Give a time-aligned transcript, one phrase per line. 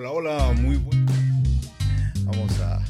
[0.00, 1.06] Hola, hola, muy buen.
[2.22, 2.80] Vamos a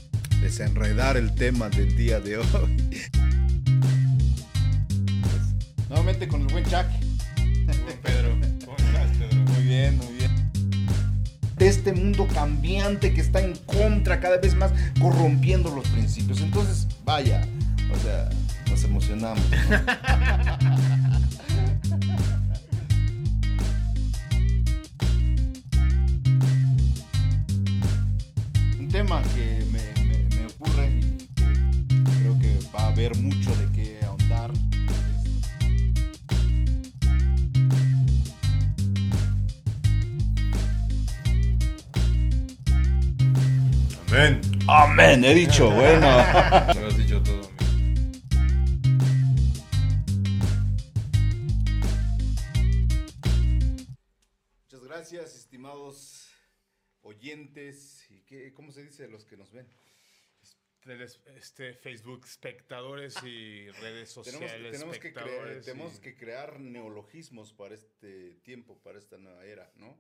[0.43, 3.01] desenredar el tema del día de hoy.
[5.89, 6.85] Nuevamente con el buen Chuck.
[8.03, 9.37] Pedro, ¿cómo estás, Pedro?
[9.55, 10.51] Muy bien, muy bien.
[11.57, 16.43] De este mundo cambiante que está en contra cada vez más, corrompiendo los principios.
[16.43, 17.49] Entonces, vaya,
[17.91, 18.29] o sea,
[18.69, 19.43] nos emocionamos.
[19.49, 20.99] ¿no?
[29.09, 33.99] tema que me, me- me ocurre y creo que va a haber mucho de qué
[34.05, 34.51] ahondar.
[44.11, 44.41] Amén.
[44.67, 46.09] Amén, he dicho, bueno.
[57.23, 58.07] oyentes.
[58.11, 59.67] ¿Y qué, ¿Cómo se dice los que nos ven?
[60.83, 65.65] Teles- Este, Facebook, espectadores y redes Tenemos, sociales, tenemos que, crea- espectadores.
[65.67, 69.99] tenemos y- que crear neologismos para este tiempo, para esta nueva era, ¿no?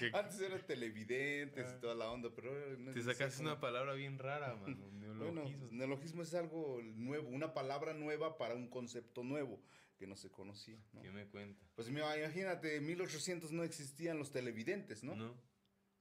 [0.00, 1.80] que- Antes eran televidentes y Ah.
[1.80, 4.76] toda la onda, pero no Te sé sacaste cómo- una palabra bien rara, mano.
[5.22, 5.72] Bueno, Neologismos.
[5.72, 9.60] neologismo es algo nuevo, una palabra nueva para un concepto nuevo
[9.98, 11.02] que no se conocía, ¿no?
[11.02, 11.64] ¿Qué me cuenta?
[11.76, 15.14] Pues imagínate, en 1800 no existían los televidentes, ¿no?
[15.14, 15.36] ¿No?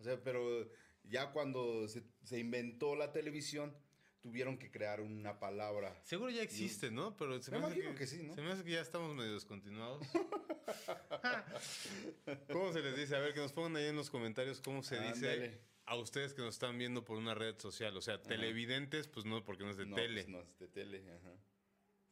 [0.02, 0.68] O sea, pero
[1.04, 3.76] ya cuando se, se inventó la televisión,
[4.20, 6.00] tuvieron que crear una palabra.
[6.04, 7.16] Seguro ya existe, ¿no?
[7.18, 8.34] Pero se Me imagino que sí, ¿no?
[8.34, 10.08] Se me hace que ya estamos medio descontinuados.
[12.52, 13.16] ¿Cómo se les dice?
[13.16, 16.42] A ver, que nos pongan ahí en los comentarios cómo se dice a ustedes que
[16.42, 17.96] nos están viendo por una red social.
[17.98, 20.24] O sea, televidentes, pues no, porque no es de no, tele.
[20.24, 21.34] pues no, es de tele, ajá.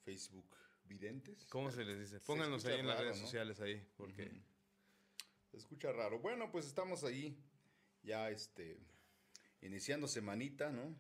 [0.04, 1.46] Facebook, videntes.
[1.48, 2.20] ¿Cómo se les dice?
[2.20, 3.24] Pónganos ahí en las redes ¿no?
[3.24, 4.32] sociales ahí, porque.
[5.52, 6.20] Se escucha raro.
[6.20, 7.36] Bueno, pues estamos ahí,
[8.04, 8.78] ya este,
[9.62, 10.96] iniciando semanita, ¿no?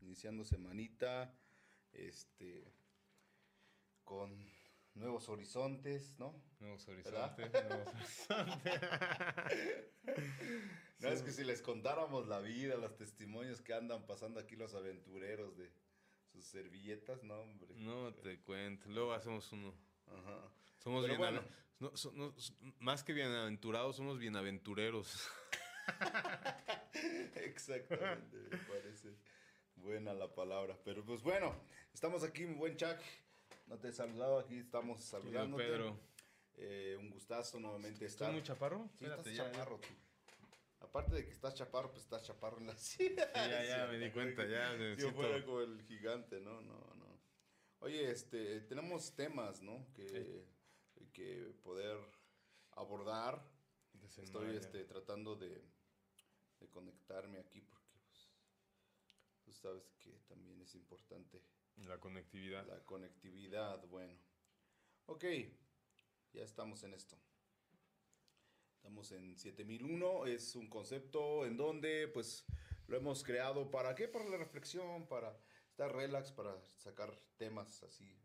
[0.00, 1.34] Iniciando semanita,
[1.92, 2.72] este,
[4.04, 4.30] con
[4.94, 6.42] nuevos horizontes, ¿no?
[6.60, 7.34] nuevos ¿Verdad?
[7.38, 8.80] horizontes, nuevos horizontes.
[11.00, 14.74] No, es que si les contáramos la vida, los testimonios que andan pasando aquí los
[14.74, 15.72] aventureros de
[16.32, 17.74] sus servilletas, no, hombre.
[17.76, 18.88] no te cuento.
[18.88, 19.74] Luego hacemos uno.
[20.06, 20.48] Ajá.
[20.78, 21.42] Somos bien bueno.
[21.80, 25.28] no, so- no, s- más que bienaventurados, somos bienaventureros.
[27.34, 29.14] Exactamente, me parece
[29.76, 30.78] buena la palabra.
[30.84, 31.54] Pero pues bueno,
[31.92, 32.98] estamos aquí, mi buen Chuck.
[33.66, 35.56] No te he saludado, aquí estamos saludando.
[35.56, 35.98] Pedro.
[36.56, 38.28] Eh, un gustazo nuevamente estar.
[38.28, 38.78] ¿Estás muy chaparro?
[38.78, 39.88] Sí, Espérate, estás ya, chaparro, tú.
[40.80, 43.26] Aparte de que estás chaparro, pues estás chaparro en la silla.
[43.26, 47.20] Sí, ya, ya, me di cuenta, ya Yo fuera como el gigante, no, no, no.
[47.80, 49.86] Oye, este, tenemos temas, ¿no?
[49.94, 50.44] Que,
[51.12, 51.98] que poder
[52.72, 53.42] abordar.
[54.16, 55.64] Estoy este, tratando de,
[56.64, 58.30] de conectarme aquí porque pues,
[59.44, 61.42] tú sabes que también es importante
[61.76, 62.66] La conectividad.
[62.66, 63.86] la conectividad.
[63.88, 64.14] Bueno,
[65.06, 65.24] ok,
[66.32, 67.16] ya estamos en esto.
[68.76, 72.44] Estamos en 7001, es un concepto en donde pues
[72.86, 74.08] lo hemos creado para qué?
[74.08, 75.38] Para la reflexión, para
[75.68, 78.18] estar relax, para sacar temas así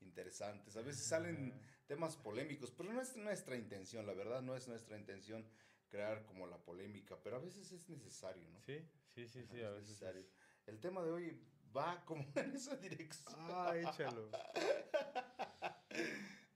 [0.00, 0.76] interesantes.
[0.76, 1.52] A veces salen
[1.86, 5.46] temas polémicos, pero no es nuestra intención, la verdad, no es nuestra intención
[5.94, 8.60] crear como la polémica, pero a veces es necesario, ¿no?
[8.62, 8.78] Sí,
[9.14, 9.88] sí, sí, sí, a es veces.
[9.90, 10.20] necesario.
[10.22, 10.34] es-
[10.66, 11.40] El tema de hoy
[11.76, 13.36] va como en esa dirección.
[13.38, 14.28] Ah, échalo.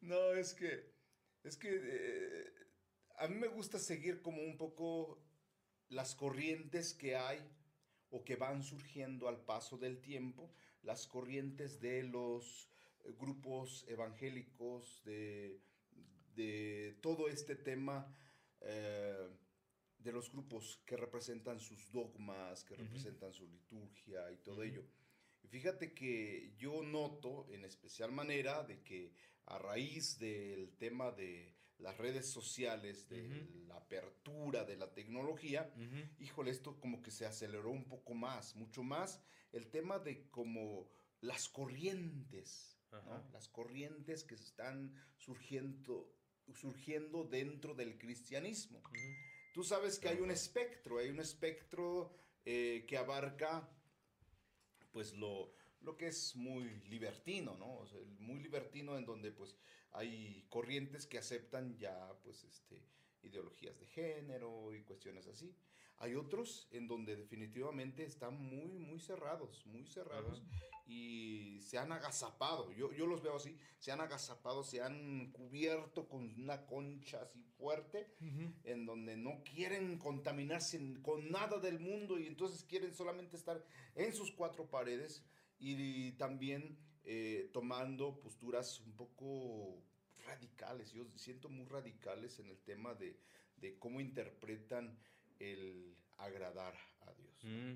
[0.00, 0.90] No, es que,
[1.44, 2.52] es que eh,
[3.18, 5.22] a mí me gusta seguir como un poco
[5.90, 7.38] las corrientes que hay
[8.10, 12.70] o que van surgiendo al paso del tiempo, las corrientes de los
[13.04, 15.60] eh, grupos evangélicos, de,
[16.34, 18.12] de todo este tema
[18.60, 19.28] eh,
[19.98, 22.84] de los grupos que representan sus dogmas, que Ujú.
[22.84, 24.62] representan su liturgia y todo Ujú.
[24.64, 24.84] ello.
[25.42, 29.12] Y fíjate que yo noto en especial manera de que
[29.46, 33.66] a raíz del tema de las redes sociales, de Ujú.
[33.68, 35.72] la apertura de la tecnología,
[36.18, 39.20] híjole, esto como que se aceleró un poco más, mucho más
[39.52, 40.90] el tema de como
[41.20, 43.28] las corrientes, ¿no?
[43.32, 46.12] Las corrientes que están surgiendo,
[46.54, 48.82] surgiendo dentro del cristianismo.
[49.52, 52.14] Tú sabes que hay un espectro, hay un espectro
[52.44, 53.68] eh, que abarca
[54.92, 57.78] pues lo, lo que es muy libertino, ¿no?
[57.78, 59.56] O sea, el muy libertino en donde pues
[59.92, 62.86] hay corrientes que aceptan ya pues este
[63.22, 65.54] ideologías de género y cuestiones así.
[66.00, 70.44] Hay otros en donde definitivamente están muy, muy cerrados, muy cerrados
[70.86, 72.70] y se han agazapado.
[72.72, 77.42] Yo, yo los veo así, se han agazapado, se han cubierto con una concha así
[77.58, 78.14] fuerte,
[78.62, 83.64] en donde no quieren contaminarse con nada del mundo y entonces quieren solamente estar
[83.96, 85.24] en sus cuatro paredes
[85.58, 89.82] y también eh, tomando posturas un poco
[90.24, 90.92] radicales.
[90.92, 93.18] Yo siento muy radicales en el tema de,
[93.56, 94.96] de cómo interpretan
[95.38, 97.44] el agradar a Dios.
[97.44, 97.74] Mm.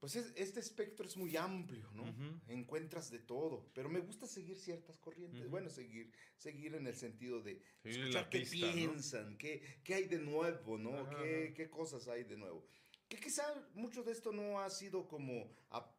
[0.00, 2.04] Pues este espectro es muy amplio, ¿no?
[2.46, 5.50] Encuentras de todo, pero me gusta seguir ciertas corrientes.
[5.50, 10.78] Bueno, seguir, seguir en el sentido de escuchar qué piensan, qué, qué, hay de nuevo,
[10.78, 11.08] ¿no?
[11.10, 12.64] qué, qué, cosas hay de nuevo.
[13.08, 13.42] Que quizá
[13.74, 15.50] mucho de esto no ha sido como,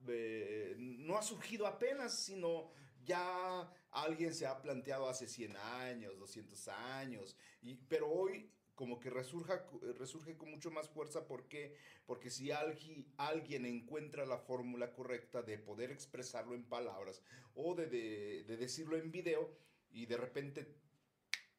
[0.08, 2.72] eh, no ha surgido apenas, sino
[3.04, 8.50] ya alguien se ha planteado hace 100 años, 200 años, y, pero hoy
[8.80, 9.62] como que resurja,
[9.98, 11.28] resurge con mucho más fuerza.
[11.28, 11.76] ¿Por qué?
[12.06, 17.22] Porque si alguien, alguien encuentra la fórmula correcta de poder expresarlo en palabras
[17.56, 19.54] o de, de, decirlo en video
[19.90, 20.78] y de repente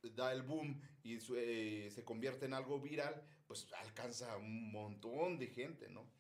[0.03, 5.49] da el boom y eh, se convierte en algo viral, pues alcanza un montón de
[5.49, 6.11] gente, ¿no?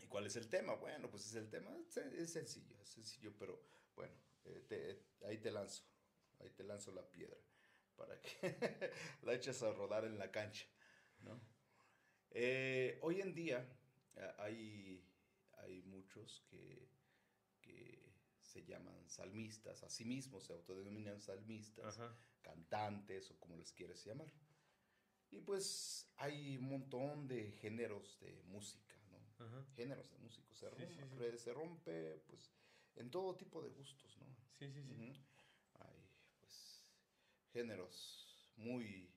[0.00, 0.74] ¿Y cuál es el tema?
[0.74, 1.74] Bueno, pues es el tema,
[2.14, 3.58] es sencillo, es sencillo, pero
[3.96, 4.12] bueno,
[4.44, 5.82] eh, ahí te lanzo,
[6.40, 7.38] ahí te lanzo la piedra
[7.98, 8.30] para que
[9.22, 10.66] la eches a rodar en la cancha.
[11.20, 11.38] ¿no?
[12.30, 13.68] Eh, hoy en día
[14.38, 15.04] hay,
[15.58, 16.88] hay muchos que,
[17.60, 18.08] que,
[18.40, 22.00] se llaman salmistas, a sí mismos se autodenominan salmistas,
[22.40, 24.32] cantantes o como les quieres llamar.
[25.30, 29.66] Y pues hay un montón de géneros de música, ¿no?
[29.76, 30.54] Géneros de música.
[30.54, 32.50] Se, rompe, se rompe, pues,
[32.96, 34.26] en todo tipo de gustos, ¿no?
[34.58, 34.94] Sí, sí, sí
[37.58, 39.12] géneros muy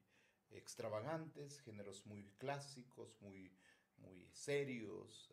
[0.49, 3.55] extravagantes, géneros muy clásicos, muy,
[3.97, 5.31] muy serios,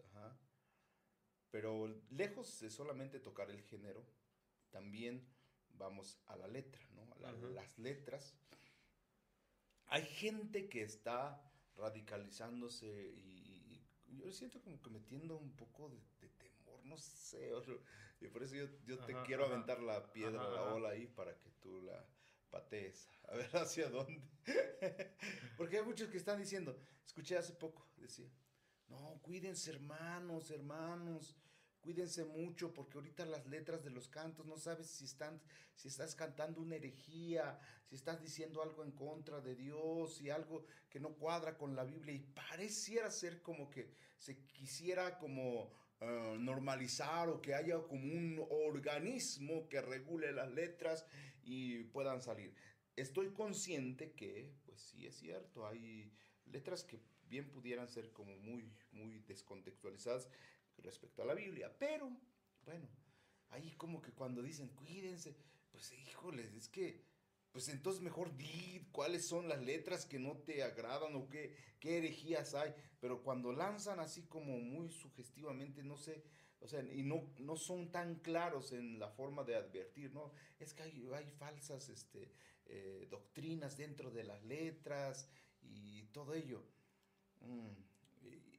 [1.51, 4.05] pero lejos de solamente tocar el género,
[4.69, 5.27] también
[5.71, 7.27] vamos a la letra, ¿no?
[7.27, 8.37] A las letras.
[9.87, 16.85] Hay gente que está radicalizándose y, yo siento como que metiendo un poco de, temor,
[16.85, 17.53] no sé,
[18.21, 21.81] y por eso yo, te quiero aventar la piedra, la ola ahí para que tú
[21.83, 22.05] la,
[22.51, 24.23] patees, a ver hacia dónde.
[25.57, 28.31] Porque hay muchos que están diciendo, escuché hace poco, decía,
[28.89, 31.37] no, cuídense hermanos, hermanos,
[31.81, 35.41] cuídense mucho porque ahorita las letras de los cantos no sabes si están
[35.79, 40.67] si estás cantando una herejía, si estás diciendo algo en contra de Dios y algo
[40.91, 46.37] que no cuadra con la Biblia y pareciera ser como que se quisiera como eh,
[46.41, 51.07] normalizar o que haya como un organismo que regule las letras
[51.49, 52.55] y puedan salir.
[52.95, 56.13] Estoy consciente que, pues sí es cierto, hay
[56.45, 60.29] letras que bien pudieran ser como muy, muy descontextualizadas
[60.77, 62.11] respecto a la Biblia, pero
[62.63, 62.87] bueno,
[63.49, 65.37] ahí como que cuando dicen cuídense,
[65.71, 67.03] pues híjole, es que,
[67.51, 71.97] pues entonces mejor di cuáles son las letras que no te agradan o qué, qué
[71.97, 76.23] herejías hay, pero cuando lanzan así como muy sugestivamente, no sé,
[76.61, 80.33] o sea, y no, no son tan claros en la forma de advertir, ¿no?
[80.59, 82.33] Es que hay, falsas este,
[82.67, 85.29] eh, doctrinas dentro de las letras
[85.63, 86.63] y todo ello.
[87.41, 87.69] Mm,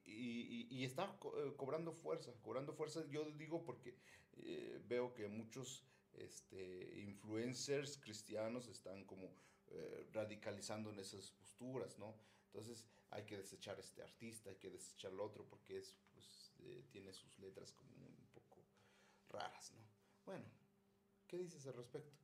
[0.06, 3.96] y, y, está eh, cobrando fuerza, cobrando fuerza, yo digo porque
[4.38, 9.34] eh, veo que muchos este, influencers cristianos están como
[10.14, 12.16] radicalizando en esas posturas, ¿no?
[12.48, 15.96] Entonces hay que desechar este artista, hay que desechar al otro porque es
[16.60, 18.66] eh, tiene sus letras como un poco
[19.30, 19.84] raras, ¿no?
[20.26, 20.46] Bueno,
[21.28, 22.18] ¿qué dices al respecto?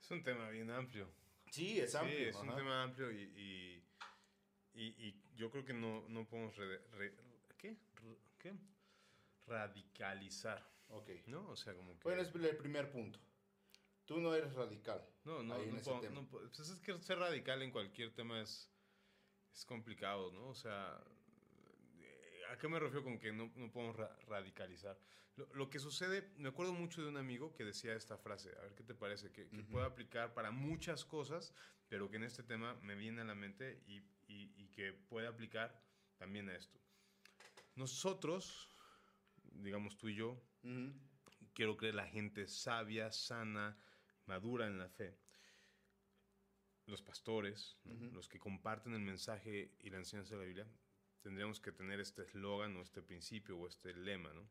[0.00, 1.08] Es un tema bien amplio.
[1.50, 2.18] Sí, es amplio.
[2.18, 3.82] Sí, es un tema amplio y,
[4.74, 6.54] y, y, yo creo que no, no podemos
[7.56, 7.76] ¿qué?
[8.38, 8.54] ¿qué?
[9.46, 10.68] radicalizar.
[10.88, 11.10] Ok.
[11.26, 11.48] ¿No?
[11.50, 12.04] O sea, como que...
[12.04, 13.18] Bueno, es el primer punto.
[14.04, 15.06] Tú no eres radical.
[15.24, 18.70] No, no, no, puedo, no pues es que ser radical en cualquier tema es,
[19.52, 20.48] es complicado, ¿no?
[20.48, 20.98] O sea,
[22.50, 24.98] ¿A qué me refiero con que no, no podemos radicalizar?
[25.54, 28.74] Lo, que sucede, me acuerdo mucho de un amigo que decía esta frase, a ver
[28.74, 31.54] qué te parece, que, puede aplicar para muchas cosas,
[31.88, 35.80] pero que en este tema me viene a la mente y, y, que puede aplicar
[36.16, 36.80] también a esto.
[37.76, 38.68] Nosotros,
[39.44, 40.42] digamos tú y yo,
[41.54, 43.78] quiero creer la gente sabia, sana,
[44.26, 45.16] madura en la fe,
[46.86, 47.76] los pastores,
[48.12, 50.66] los que comparten el mensaje y la enseñanza de la Biblia,
[51.20, 54.48] tendríamos que tener este eslogan o este principio o este lema, ¿no?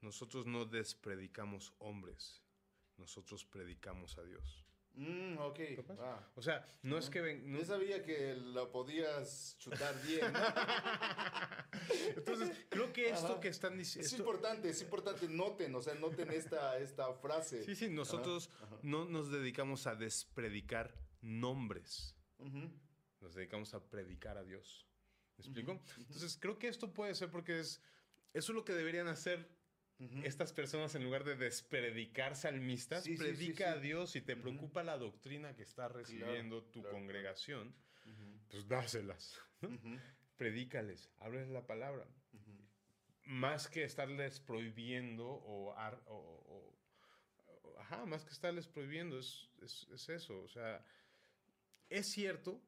[0.00, 2.42] Nosotros no despredicamos hombres,
[2.96, 4.64] nosotros predicamos a Dios.
[4.96, 5.60] Mm, ok.
[6.36, 7.50] O sea, no es que ven.
[7.50, 7.58] No...
[7.58, 10.32] Yo sabía que lo podías chutar bien.
[12.16, 14.06] Entonces, creo que esto que están diciendo.
[14.06, 15.28] Es importante, es importante.
[15.28, 17.64] Noten, o sea, noten esta, esta frase.
[17.64, 18.50] Sí, sí, nosotros
[18.82, 22.14] no nos dedicamos a despredicar nombres.
[23.20, 24.86] Nos dedicamos a predicar a Dios.
[25.36, 25.80] ¿Me explico?
[25.98, 27.82] Entonces, creo que esto puede ser porque es.
[28.32, 29.48] Eso es lo que deberían hacer
[30.24, 35.54] estas personas, en lugar de despredicar salmistas, predica a Dios y te preocupa la doctrina
[35.54, 37.74] que está recibiendo tu congregación,
[38.50, 39.40] pues dáselas.
[40.36, 42.06] Predícales, háblales la palabra.
[43.26, 45.74] Más que estarles prohibiendo o,
[47.78, 50.40] ajá, más que estarles prohibiendo, es, es eso.
[50.40, 50.84] O sea,
[51.88, 52.60] es cierto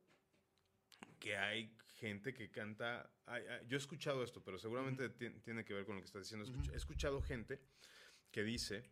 [1.19, 3.11] que hay gente que canta.
[3.67, 6.47] yo he escuchado esto, pero seguramente tiene que ver con lo que estás diciendo.
[6.73, 7.61] He escuchado gente
[8.31, 8.83] que dice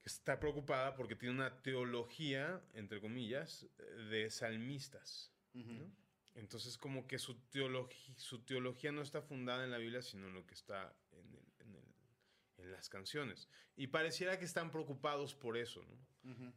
[0.00, 3.66] que está preocupada porque tiene una teología, entre comillas,
[4.10, 5.32] de salmistas.
[6.34, 10.34] Entonces, como que su, teología, su teología no está fundada en la Biblia, sino en
[10.34, 11.36] lo que está en,
[12.58, 13.48] en, las canciones.
[13.76, 15.84] Y pareciera que están preocupados por eso,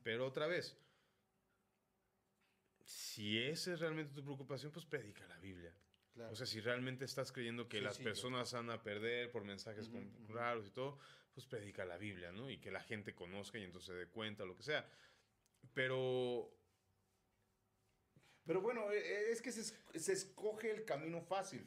[0.03, 0.77] Pero otra vez,
[2.91, 5.73] si esa es realmente tu preocupación, pues predica la Biblia.
[6.29, 9.89] O sea, si realmente estás creyendo que las personas van a perder por mensajes
[10.27, 10.99] raros y todo,
[11.33, 12.49] pues predica la Biblia, ¿no?
[12.49, 14.89] Y que la gente conozca y entonces se dé cuenta, lo que sea.
[15.73, 16.53] Pero...
[18.45, 19.63] Pero bueno, e, e, es que se,
[19.97, 21.65] se escoge el camino fácil.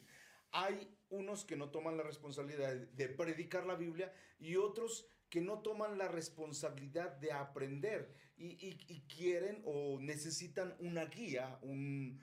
[0.51, 5.61] Hay unos que no toman la responsabilidad de predicar la Biblia y otros que no
[5.63, 12.21] toman la responsabilidad de aprender y, quieren o necesitan una guía, un,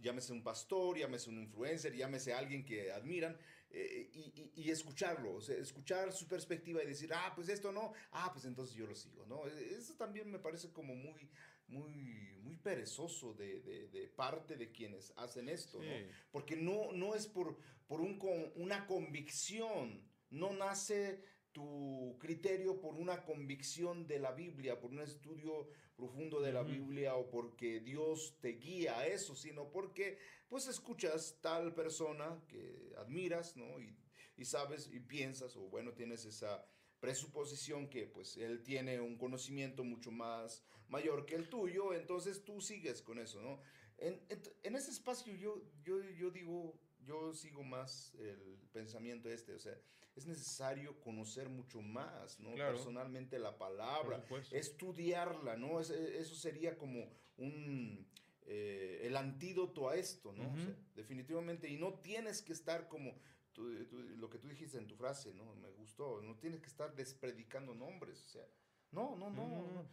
[0.00, 3.36] llámese un pastor, llámese un influencer, llámese alguien que admiran,
[3.70, 4.10] eh,
[4.54, 8.86] y, escucharlo, escuchar su perspectiva y decir, ah, pues esto no, ah, pues entonces yo
[8.86, 9.46] lo sigo, ¿no?
[9.46, 11.28] E, eso también me parece como muy,
[11.68, 15.92] muy, muy perezoso de, parte de quienes hacen esto, ¿no?
[16.30, 18.18] Porque no, no es por, por un,
[18.54, 21.22] una convicción, no nace
[21.56, 27.14] tu criterio por una convicción de la Biblia, por un estudio profundo de la Biblia
[27.14, 30.18] o porque Dios te guía a eso, sino porque
[30.50, 33.80] pues escuchas tal persona que admiras, ¿no?
[33.80, 33.96] Y,
[34.36, 36.62] y sabes y piensas, o bueno, tienes esa
[37.00, 42.60] presuposición que pues él tiene un conocimiento mucho más mayor que el tuyo, entonces tú
[42.60, 43.62] sigues con eso, ¿no?
[43.96, 44.20] En,
[44.62, 49.78] en, ese espacio yo, yo, yo digo, yo sigo más el pensamiento este, o sea,
[50.14, 52.54] es necesario conocer mucho más, ¿no?
[52.54, 55.80] Personalmente la palabra, estudiarla, ¿no?
[55.80, 58.06] eso sería como un...
[58.48, 60.54] Eh, el antídoto a esto, ¿no?
[60.94, 63.18] definitivamente, y no tienes que estar como
[63.56, 65.54] lo que tú dijiste en tu frase, ¿no?
[65.56, 68.46] Me gustó, no tienes que estar despredicando nombres, o sea,
[68.92, 69.88] no, no, no,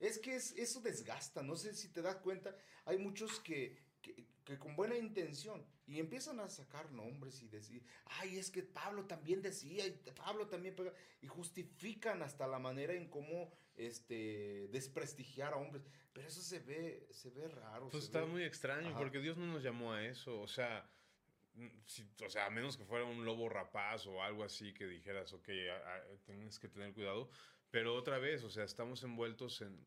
[0.00, 4.76] es que eso desgasta, no sé si te das cuenta, hay muchos que, que, con
[4.76, 9.84] buena intención y empiezan a sacar nombres y decir, ay, es que Pablo también decía,
[9.86, 10.76] y Pablo también
[11.20, 17.08] y justifican hasta la manera en cómo este, desprestigiar a hombres, pero eso se ve,
[17.10, 17.88] se ve raro.
[17.88, 20.88] Pues está muy extraño, porque Dios no nos llamó a eso, o sea,
[22.24, 25.48] o sea, a menos que fuera un lobo rapaz o algo así que dijeras, ok,
[26.24, 27.28] tienes que tener cuidado,
[27.70, 29.84] pero otra vez, o sea, estamos envueltos en,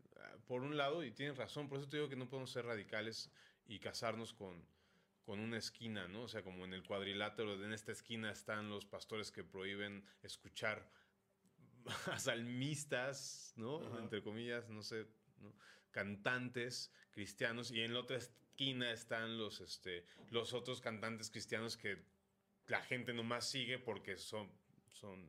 [0.47, 3.31] por un lado, y tienes razón, por eso te digo que no podemos ser radicales
[3.69, 4.65] y casarnos con,
[5.23, 6.23] con una esquina, ¿no?
[6.23, 10.91] O sea, como en el cuadrilátero, en esta esquina están los pastores que prohíben escuchar
[12.11, 13.99] a salmistas, ¿no?
[13.99, 15.07] Entre comillas, no sé,
[15.91, 22.03] cantantes cristianos, y en la otra esquina están los, este, los otros cantantes cristianos que
[22.67, 24.51] la gente nomás sigue porque son,
[24.87, 25.27] son,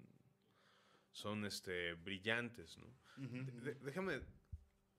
[1.13, 2.87] son este, brillantes, ¿no?
[3.83, 4.23] déjame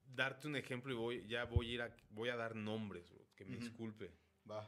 [0.03, 3.11] darte un ejemplo y voy, ya voy a ir a, voy a dar nombres,
[3.45, 4.11] que me disculpe.
[4.49, 4.67] Va.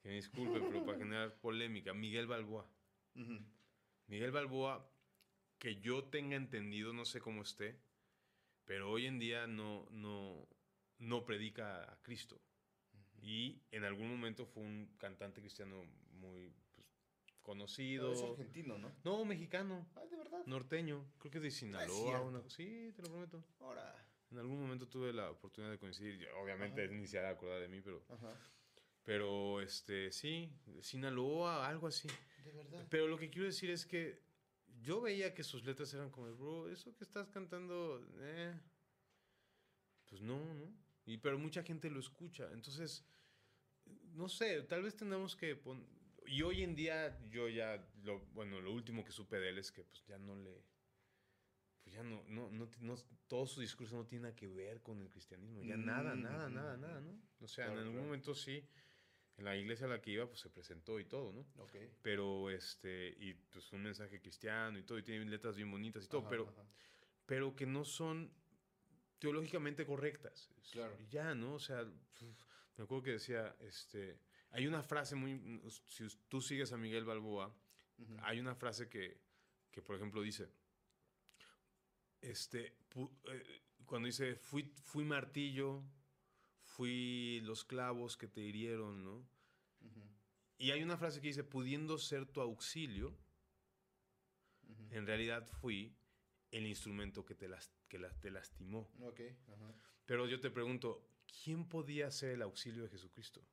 [0.00, 1.94] Que me disculpe, pero para generar polémica.
[1.94, 2.68] Miguel Balboa.
[4.06, 4.90] Miguel Balboa,
[5.58, 7.80] que yo tenga entendido, no sé cómo esté,
[8.64, 10.46] pero hoy en día no, no,
[10.98, 12.40] no predica a Cristo.
[13.22, 16.86] Y en algún momento fue un cantante cristiano muy pues,
[17.40, 18.12] conocido.
[18.12, 18.92] es argentino, ¿no?
[19.04, 19.86] No, mexicano.
[19.94, 20.44] Ah, de verdad.
[20.44, 21.06] Norteño.
[21.18, 22.42] Creo que es de Sinaloa.
[22.48, 23.42] sí, te lo prometo.
[23.60, 23.94] Ahora.
[24.34, 26.26] En algún momento tuve la oportunidad de coincidir.
[26.42, 28.04] Obviamente ni se ha acordado de mí, pero.
[29.04, 30.50] Pero este, sí,
[30.80, 32.08] Sinaloa, algo así.
[32.44, 32.84] De verdad.
[32.90, 34.24] Pero lo que quiero decir es que
[34.80, 38.58] yo veía que sus letras eran como, bro, eso que estás cantando, eh,
[40.06, 40.74] pues no, ¿no?
[41.06, 42.50] Y, pero mucha gente lo escucha.
[42.52, 43.04] Entonces,
[44.14, 45.86] no sé, tal vez tengamos que poner...
[46.26, 49.70] Y hoy en día yo ya, lo, bueno, lo último que supe de él es
[49.70, 50.64] que pues ya no le
[51.84, 52.96] pues ya no, no, no, no,
[53.28, 56.76] todo su discurso no tiene nada que ver con el cristianismo, ya nada, nada, nada,
[56.78, 57.20] nada, ¿no?
[57.40, 58.66] O sea, en algún momento sí,
[59.36, 61.46] en la iglesia a la que iba, pues se presentó y todo, ¿no?
[61.64, 61.90] Okay.
[62.00, 66.08] Pero, este, y pues un mensaje cristiano y todo, y tiene letras bien bonitas y
[66.08, 66.52] todo, pero,
[67.26, 68.32] pero que no son
[69.18, 70.50] teológicamente correctas.
[70.72, 70.96] Claro.
[71.10, 71.54] Ya, ¿no?
[71.54, 71.84] O sea,
[72.76, 74.18] me acuerdo que decía, este,
[74.50, 77.54] hay una frase muy, si tú sigues a Miguel Balboa,
[78.22, 79.20] hay una frase que,
[79.70, 80.48] que, por ejemplo, dice,
[82.30, 85.82] este, eh, cuando dice, fui, fui martillo,
[86.62, 89.28] fui los clavos que te hirieron, ¿no?
[90.56, 93.16] Y hay una frase que dice, pudiendo ser tu auxilio,
[94.90, 95.94] en realidad fui
[96.52, 98.88] el instrumento que te, las, que te lastimó.
[99.00, 99.36] Okay.
[100.06, 101.06] Pero yo te pregunto,
[101.42, 103.44] ¿quién podía ser el auxilio de Jesucristo?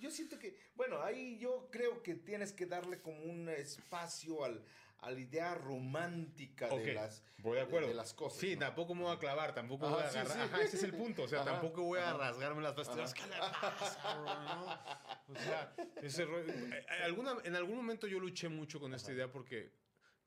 [0.00, 4.64] yo, siento que, bueno, ahí yo creo que tienes que darle como un espacio al,
[5.00, 7.88] a la idea romántica de, las, voy de, acuerdo.
[7.88, 8.38] De, las cosas.
[8.38, 10.60] Sí, tampoco me voy a clavar, tampoco voy a agarrar.
[10.62, 11.24] ese es el punto.
[11.24, 13.12] O sea, tampoco voy a rasgarme las vestiduras.
[13.12, 15.34] ¿Qué le pasa, bro?
[15.34, 16.52] O sea, ese rollo.
[16.52, 19.72] Eh, alguna, en algún momento yo luché mucho con esta idea porque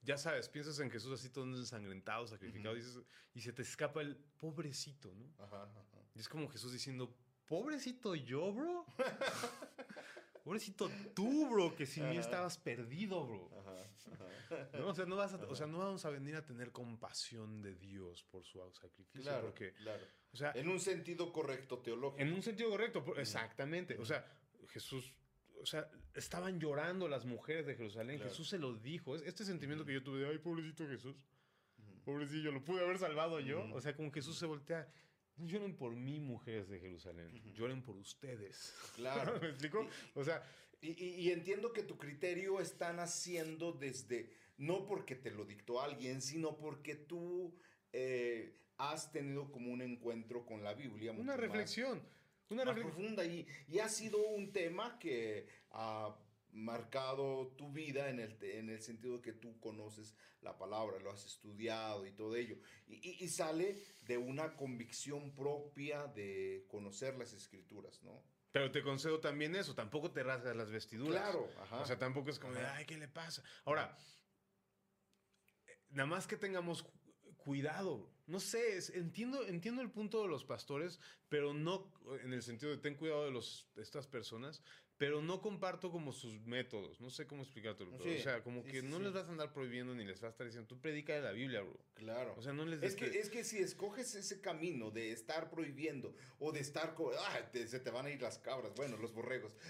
[0.01, 2.81] ya sabes, piensas en Jesús así todo ensangrentado, sacrificado, y,
[3.33, 5.33] y, se te escapa el pobrecito, ¿no?
[6.15, 8.85] Y es como Jesús diciendo, pobrecito yo, bro.
[10.47, 13.49] pobrecito tú, bro, que sin mí estabas perdido, bro.
[14.79, 14.87] ¿No?
[14.87, 17.75] O, sea, no vas a, o sea, no vamos a venir a tener compasión de
[17.75, 19.23] Dios por su sacrificio.
[19.23, 20.05] Claro, porque, claro.
[20.31, 22.21] O sea, en un sentido correcto teológico.
[22.21, 23.97] En un sentido correcto, exactamente.
[23.99, 24.25] O sea,
[24.69, 25.13] Jesús
[25.61, 28.21] o sea, estaban llorando las mujeres de Jerusalén.
[28.21, 29.17] Jesús se lo dijo.
[29.17, 31.17] Este sentimiento que yo tuve de, ay, pobrecito Jesús.
[32.05, 33.65] Pobrecillo, lo pude haber salvado yo.
[33.73, 34.87] O sea, como Jesús se voltea.
[35.37, 37.29] No lloren por mí, mujeres de Jerusalén.
[37.53, 38.73] Lloren por ustedes.
[38.95, 39.39] Claro.
[39.41, 39.87] ¿Me explico?
[40.15, 40.43] O sea,
[40.81, 46.57] y, entiendo que tu criterio está naciendo desde, no porque te lo dictó alguien, sino
[46.57, 47.55] porque tú
[47.93, 51.11] eh, has tenido como un encuentro con la Biblia.
[51.11, 52.01] Una reflexión.
[52.49, 52.93] una reflexión.
[52.93, 56.15] profunda y, y, ha sido un tema que ha
[56.51, 61.11] marcado tu vida en el, en el sentido de que tú conoces la palabra, lo
[61.11, 62.57] has estudiado y todo ello.
[62.87, 68.23] Y, y sale de una convicción propia de conocer las escrituras, ¿no?
[68.51, 71.21] Pero te concedo también eso, tampoco te rasgas las vestiduras.
[71.21, 71.81] Claro, ajá.
[71.81, 73.43] O sea, tampoco es como, de, ay, ¿qué le pasa?
[73.65, 73.95] Ahora,
[75.89, 76.85] nada más que tengamos
[77.35, 78.11] cuidado.
[78.25, 82.77] No sé, entiendo, entiendo el punto de los pastores, pero no en el sentido de
[82.77, 84.63] ten cuidado de, los, de estas personas,
[84.97, 86.99] pero no comparto como sus métodos.
[86.99, 87.95] No sé cómo explicártelo.
[87.95, 90.45] o sea, como que no les vas a andar prohibiendo ni les vas a estar
[90.45, 91.79] diciendo, tú predica de la Biblia, bro.
[91.93, 92.33] Claro.
[92.37, 96.15] O sea, no les es que, es que si escoges ese camino de estar prohibiendo
[96.39, 96.95] o de estar.
[97.19, 98.73] Ah, se te van a ir las cabras.
[98.75, 99.53] Bueno, los borregos.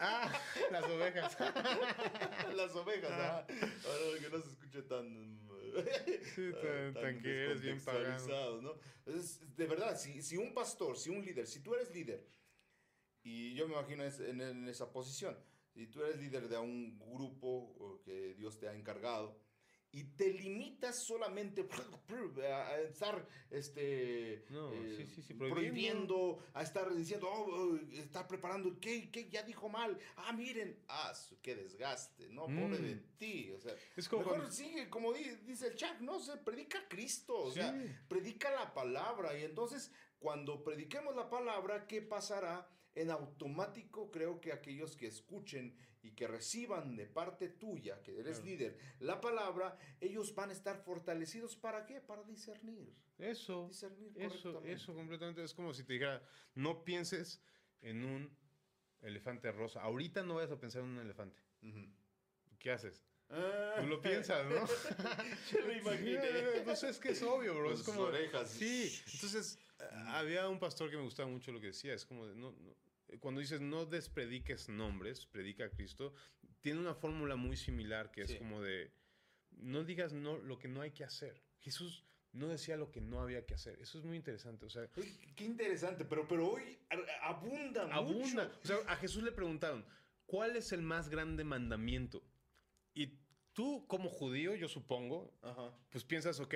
[0.00, 0.32] Ah,
[0.70, 1.36] las ovejas.
[2.54, 3.46] las ovejas, ah.
[3.48, 5.40] Ahora que no se escuche tan.
[6.34, 6.50] Sí,
[6.94, 8.60] tan, que eres bien pagado.
[8.60, 8.74] ¿no?
[9.04, 12.24] de verdad, si, si un pastor, si un líder, si tú eres líder
[13.24, 15.36] y yo me imagino en, esa posición.
[15.72, 19.36] Si tú eres líder de un grupo que Dios te ha encargado
[19.94, 21.66] y te limitas solamente
[22.52, 26.44] a estar este, eh, prohibiendo.
[26.52, 29.96] a estar diciendo, oh, oh está preparando, ¿qué, ¿qué, ya dijo mal?
[30.16, 32.42] Ah, miren, ah, qué desgaste, ¿no?
[32.42, 33.16] Pobre de mm.
[33.16, 33.52] ti.
[33.52, 36.18] O sea, es como mejor sigue, como dice el chat, ¿no?
[36.18, 37.72] Se predica Cristo, o sea,
[38.08, 39.38] predica la palabra.
[39.38, 42.68] Y entonces, cuando prediquemos la palabra, ¿qué pasará?
[42.94, 48.44] En automático creo que aquellos que escuchen y que reciban de parte tuya, que eres
[48.44, 51.56] líder, la palabra, ellos van a estar fortalecidos.
[51.56, 52.00] ¿Para qué?
[52.00, 52.94] Para discernir.
[53.16, 53.68] Eso.
[53.68, 55.42] Discernir eso, eso completamente.
[55.42, 56.22] Es como si te dijera,
[56.54, 57.42] no pienses
[57.80, 58.36] en un
[59.00, 59.80] elefante rosa.
[59.82, 61.40] Ahorita no vayas a pensar en un elefante.
[62.58, 63.06] ¿Qué haces?
[63.30, 63.76] Ah.
[63.80, 64.66] Tú lo piensas, ¿no?
[65.52, 66.56] Yo lo imaginé.
[66.56, 67.72] Entonces es que es obvio, bro.
[67.72, 68.02] es como.
[68.02, 68.50] orejas.
[68.50, 68.94] Sí.
[69.14, 69.58] Entonces,
[70.08, 71.94] había un pastor que me gustaba mucho lo que decía.
[71.94, 72.76] Es como de, no, no,
[73.20, 76.14] cuando dices no desprediques nombres, predica a Cristo,
[76.60, 78.92] tiene una fórmula muy similar que es como de
[79.50, 81.42] no digas no lo que no hay que hacer.
[81.60, 83.78] Jesús no decía lo que no había que hacer.
[83.80, 84.66] Eso es muy interesante.
[84.66, 84.88] O sea,
[85.36, 86.78] qué interesante, pero, pero hoy
[87.22, 88.52] abunda, abunda.
[88.62, 89.84] O sea, a Jesús le preguntaron,
[90.26, 92.22] ¿cuál es el más grande mandamiento?
[92.92, 93.18] Y
[93.52, 95.32] tú, como judío, yo supongo,
[95.90, 96.54] pues piensas, ok,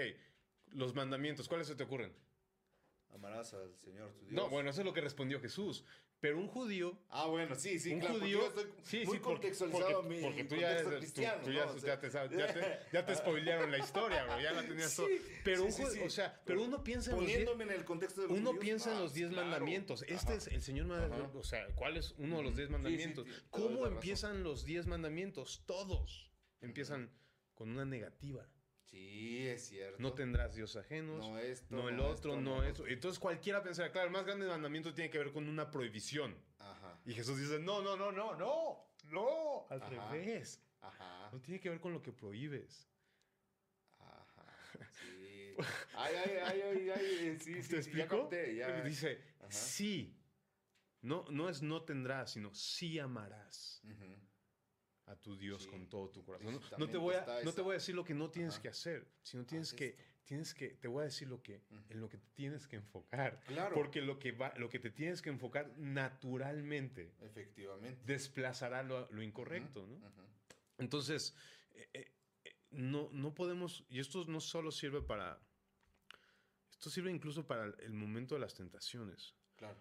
[0.72, 2.12] los mandamientos, ¿cuáles se te ocurren?
[3.14, 4.32] Amarás al Señor tu Dios.
[4.32, 5.84] No, bueno, eso es lo que respondió Jesús.
[6.20, 6.98] Pero un judío.
[7.10, 8.52] Ah, bueno, sí, sí, un judío.
[8.82, 11.44] sí, muy contextualizado porque, porque tú ya eres cristiano.
[11.44, 14.40] Tú, ya, ya, te, ya, te, ya te spoilearon la historia, bro.
[14.40, 15.06] Ya la tenías todo.
[15.44, 17.24] Pero, un judío, o sea, pero uno piensa en los.
[17.24, 20.02] Poniéndome en el contexto de Uno piensa en los diez mandamientos.
[20.08, 20.88] Este es el Señor.
[21.34, 23.26] O sea, ¿cuál es uno de los diez mandamientos?
[23.50, 25.62] ¿Cómo empiezan los diez mandamientos?
[25.66, 27.12] Todos empiezan
[27.54, 28.48] con una negativa.
[28.90, 30.00] Sí, es cierto.
[30.00, 31.26] No tendrás Dios ajenos.
[31.26, 31.76] No esto.
[31.76, 32.86] No el otro, no, eso.
[32.86, 36.36] Entonces cualquiera pensará, claro, el más grande mandamiento tiene que ver con una prohibición.
[36.58, 36.98] Ajá.
[37.04, 40.62] Y Jesús dice, no, no, no, no, no, no, al revés.
[40.80, 41.30] Ajá.
[41.32, 42.88] No tiene que ver con lo que prohíbes.
[43.98, 44.46] Ajá.
[44.92, 45.54] Sí.
[45.94, 47.92] ay, ay, ay, ay, ay, sí, sí,
[48.30, 50.14] ¿Te ya Dice, sí.
[51.00, 53.82] No, no es no tendrás, sino sí amarás.
[53.84, 54.27] Ajá
[55.08, 56.60] a tu Dios con todo tu corazón.
[56.78, 59.06] No, te voy a, no te voy a decir lo que no tienes que hacer,
[59.22, 62.28] sino tienes que, tienes que, te voy a decir lo que, en lo que te
[62.34, 63.40] tienes que enfocar.
[63.46, 63.74] Claro.
[63.74, 67.14] Porque lo que, va, lo que te tienes que enfocar naturalmente.
[67.20, 68.02] Efectivamente.
[68.04, 69.98] Desplazará lo, lo incorrecto, ¿no?
[70.76, 71.34] Entonces,
[71.74, 72.12] eh, eh,
[72.70, 75.40] no, no podemos, y esto no solo sirve para,
[76.70, 79.34] esto sirve incluso para el momento de las tentaciones.
[79.56, 79.78] Claro.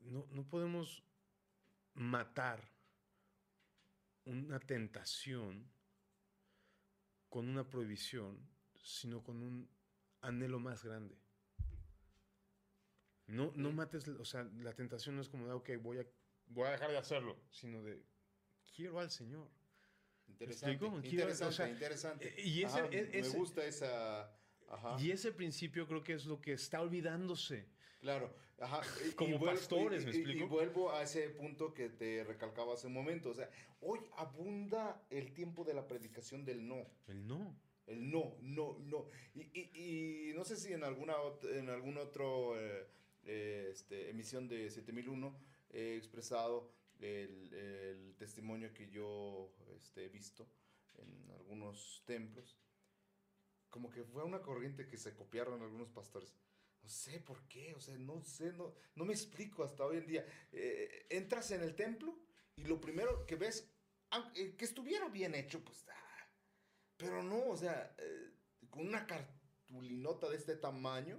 [0.00, 1.02] No, no podemos
[1.94, 2.73] matar
[4.24, 5.70] una tentación
[7.28, 8.38] con una prohibición,
[8.82, 9.68] sino con un
[10.20, 11.16] anhelo más grande.
[13.26, 16.06] No, no mates, o sea, la tentación no es como de, ok, voy a,
[16.46, 18.04] voy a dejar de hacerlo, sino de,
[18.74, 19.50] quiero al Señor.
[20.26, 22.34] Interesante, interesante, interesante.
[22.38, 24.34] Y ese, me gusta esa...
[24.98, 27.68] Y ese principio creo que es lo que está olvidándose.
[28.04, 28.82] Claro, Ajá.
[29.16, 30.44] Como pastores, ¿me explico?
[30.44, 33.30] Y, vuelvo a ese punto que te recalcaba hace un momento.
[33.30, 33.48] O sea,
[33.80, 36.86] hoy abunda el tiempo de la predicación del no.
[37.06, 37.58] El no.
[37.86, 39.08] El no, no, no.
[39.34, 41.14] Y, no sé si en alguna
[41.50, 42.86] en algún otro eh,
[43.24, 45.34] eh, este, emisión de 7001
[45.70, 50.46] he expresado el, el testimonio que yo este, he visto
[50.98, 52.58] en algunos templos.
[53.70, 56.34] Como que fue una corriente que se copiaron algunos pastores
[56.84, 60.06] no sé por qué, o sea, no sé, no, no me explico hasta hoy en
[60.06, 60.26] día.
[60.52, 62.14] Eh, entras en el templo
[62.56, 63.72] y lo primero que ves,
[64.34, 66.28] eh, que estuviera bien hecho, pues, ah,
[66.98, 68.34] pero no, o sea, eh,
[68.68, 71.18] con una cartulinota de este tamaño,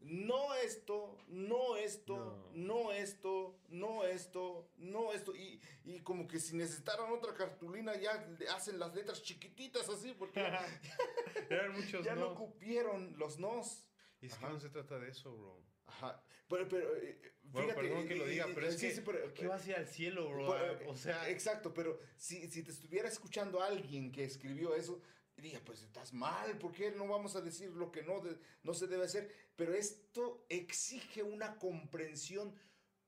[0.00, 5.34] no esto, no esto, no, esto, no esto, no esto.
[5.34, 10.42] Y, y, como que si necesitaran otra cartulina ya hacen las letras chiquititas así porque
[12.04, 13.86] ya no cupieron los nos.
[14.24, 15.62] Y es que no se trata de eso, bro.
[15.84, 16.18] Ajá.
[16.48, 17.74] Pero, pero eh, fíjate.
[17.74, 19.34] perdón que lo diga, pero es que.
[19.34, 20.56] ¿Qué va hacia el cielo, bro?
[20.88, 21.28] o sea.
[21.28, 25.02] Exacto, pero si, si te estuviera escuchando alguien que escribió eso,
[25.36, 28.22] diría, pues estás mal, ¿por qué no vamos a decir lo que no,
[28.62, 29.30] no se debe hacer?
[29.56, 32.54] Pero esto exige una comprensión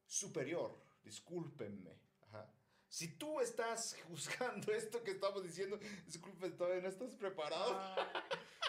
[0.05, 1.99] superior, discúlpenme.
[2.21, 2.53] Ajá.
[2.89, 7.73] Si tú estás juzgando esto que estamos diciendo, disculpen, todavía no estás preparado.
[7.75, 8.26] Ah.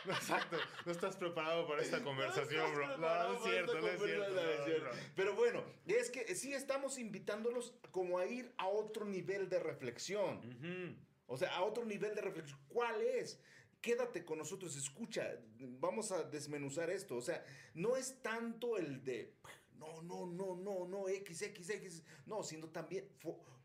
[0.11, 2.97] Exacto, no estás preparado para esta conversación, bro.
[2.97, 4.91] No, es cierto, no es cierto.
[5.15, 10.97] Pero bueno, es que sí estamos invitándolos como a ir a otro nivel de reflexión.
[11.27, 12.59] O sea, a otro nivel de reflexión.
[12.67, 13.39] ¿Cuál es?
[13.81, 17.15] Quédate con nosotros, escucha, vamos a desmenuzar esto.
[17.15, 17.43] O sea,
[17.73, 19.35] no es tanto el de
[19.77, 23.07] no, no, no, no, no, X, X, X, no, sino también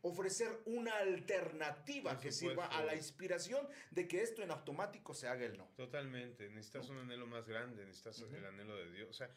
[0.01, 5.45] ofrecer una alternativa que sirva a la inspiración de que esto en automático se haga
[5.45, 5.65] el no.
[5.75, 9.09] Totalmente, necesitas un anhelo más grande, necesitas el anhelo de Dios.
[9.09, 9.33] O sea,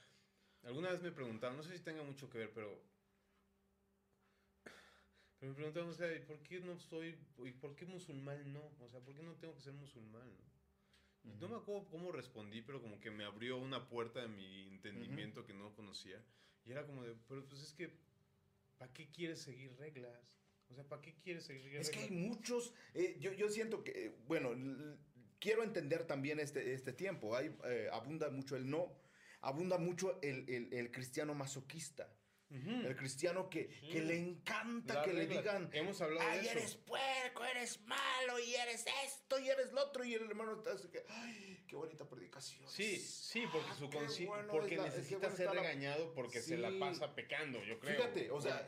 [0.63, 2.83] alguna vez me preguntaron, no sé si tenga mucho que ver, pero,
[5.39, 8.73] pero me preguntaron, o sea, ¿por qué no soy, y por qué musulmán no?
[8.81, 10.29] O sea, ¿por qué no tengo que ser musulmán?
[11.23, 14.67] No, no me acuerdo cómo respondí, pero como que me abrió una puerta de mi
[14.67, 16.23] entendimiento que no conocía.
[16.67, 17.97] Y era como de, pero pues es que,
[18.77, 20.41] ¿para qué quieres seguir reglas?
[20.69, 21.89] O sea, ¿para qué quieres seguir reglas?
[21.89, 24.51] Es que hay muchos, eh, yo, yo siento que, bueno,
[25.39, 29.01] quiero entender también este, este tiempo, hay, eh, abunda mucho el no,
[29.41, 32.13] abunda mucho el, el, el cristiano masoquista.
[32.49, 37.81] El cristiano que, que le encanta que le digan, Hemos hablado ay, eres puerco, eres
[37.81, 41.56] malo, y eres esto, y eres lo otro, y el hermano está así que, ay,
[41.67, 42.69] qué bonita predicación.
[42.69, 43.89] Sí, sí, porque su
[44.51, 47.97] porque necesita ser regañado porque se la pasa pecando, yo creo.
[47.97, 48.67] Fíjate, o sea,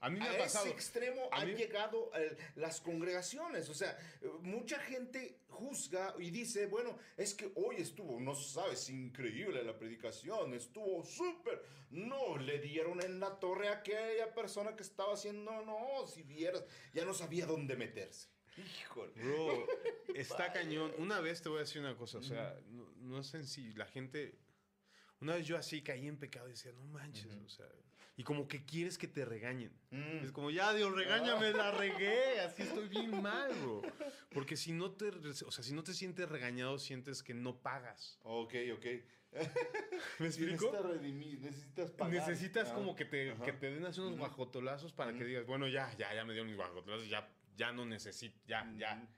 [0.00, 0.66] a mí me ha pasado.
[0.66, 3.68] ese extremo han llegado eh, las congregaciones.
[3.68, 3.96] O sea,
[4.42, 10.54] mucha gente juzga y dice, bueno, es que hoy estuvo, no sabes, increíble la predicación,
[10.54, 11.62] estuvo súper.
[11.90, 16.64] No, le dieron en la torre a aquella persona que estaba haciendo, no, si vieras,
[16.92, 18.35] ya no sabía dónde meterse.
[18.56, 19.12] Híjole.
[19.14, 19.66] Bro,
[20.14, 20.92] está cañón.
[20.98, 23.86] Una vez te voy a decir una cosa, o sea, no, no sé si la
[23.86, 24.38] gente...
[25.20, 27.66] Una vez yo así caí en pecado y decía, no manches, o sea
[28.18, 29.72] y como que quieres que te regañen.
[29.90, 30.24] Mm.
[30.24, 33.82] Es como, ya, Dios, regáñame, la regué, así estoy bien mal, bro.
[34.30, 38.18] Porque si no te, o sea, si no te sientes regañado, sientes que no pagas.
[38.22, 38.86] Ok, ok.
[40.18, 40.72] ¿Me explico?
[41.02, 42.14] Necesitas pagar.
[42.14, 45.94] Necesitas como que te, que te den así unos guajotolazos para que digas, bueno, ya,
[45.98, 49.08] ya, ya me dio mis guajotolazos, ya, ya no necesito, ya, ya.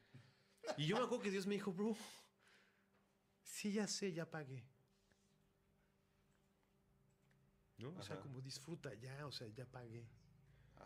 [0.77, 1.97] Y yo me acuerdo que Dios me dijo, bro,
[3.43, 4.65] sí, ya sé, ya pagué.
[7.79, 7.95] ¿No?
[7.97, 10.09] O sea, como disfruta ya, o sea, ya pagué.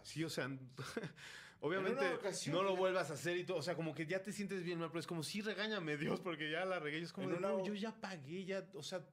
[0.03, 0.51] Sí, o sea,
[1.61, 2.05] obviamente
[2.51, 3.59] no lo vuelvas a hacer y todo.
[3.59, 6.21] O sea, como que ya te sientes bien mal, pero es como, sí, regáñame Dios,
[6.21, 7.01] porque ya la regué.
[7.01, 9.07] es como, no, yo ya pagué, ya, o sea,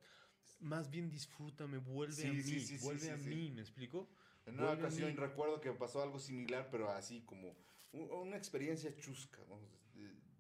[0.60, 4.10] más bien disfrútame, vuelve a mí, vuelve a mí, ¿me explico?
[4.46, 7.56] En una ocasión recuerdo que pasó algo similar, pero así como
[7.92, 9.40] una experiencia chusca.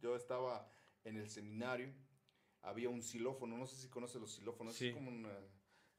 [0.02, 0.72] Yo estaba
[1.04, 1.94] en el seminario,
[2.62, 5.28] había un xilófono, no sé si conoces los xilófonos, es como un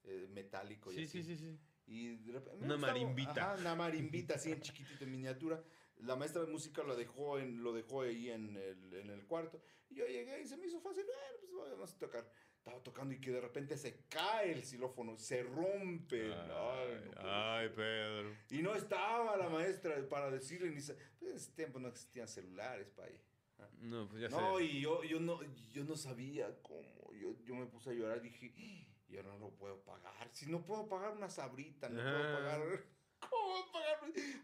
[0.04, 0.92] eh, metálico.
[0.92, 3.56] Y sí, sí, sí, Y de repente, una marimbita.
[3.58, 5.62] una marimbita así en chiquitito, en miniatura.
[5.96, 9.60] La maestra de música lo dejó, en, lo dejó ahí en el, en el cuarto.
[9.90, 12.32] Y yo llegué y se me hizo fácil, bueno, pues vamos a tocar
[12.70, 16.33] estaba tocando y que de repente se cae el xilófono, se rompe.
[17.18, 18.37] Ay, Pedro.
[18.50, 22.88] Y no estaba la maestra para decirle, ni pues en ese tiempo no existían celulares
[22.90, 23.20] para ahí.
[23.80, 25.40] No, pues ya No, y yo, yo, no,
[25.72, 27.12] yo no sabía cómo.
[27.14, 28.54] Yo, yo me puse a llorar, dije,
[29.09, 30.28] yo no lo puedo pagar.
[30.33, 32.85] Si no puedo pagar una sabrita, no puedo pagar...
[33.28, 33.98] ¿Cómo pagar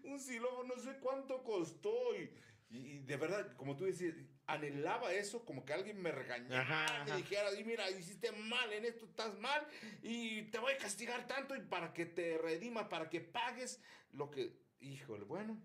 [0.04, 0.74] un xilófono?
[0.74, 2.14] No sé cuánto costó.
[2.14, 2.30] Y,
[2.68, 4.14] y, de verdad, como tú dices,
[4.46, 9.06] anhelaba eso, como que alguien me regañara y dijera, y mira, hiciste mal en esto,
[9.06, 9.66] estás mal
[10.02, 13.80] y te voy a castigar tanto y para que te redima, para que pagues
[14.12, 15.60] lo que, híjole, bueno.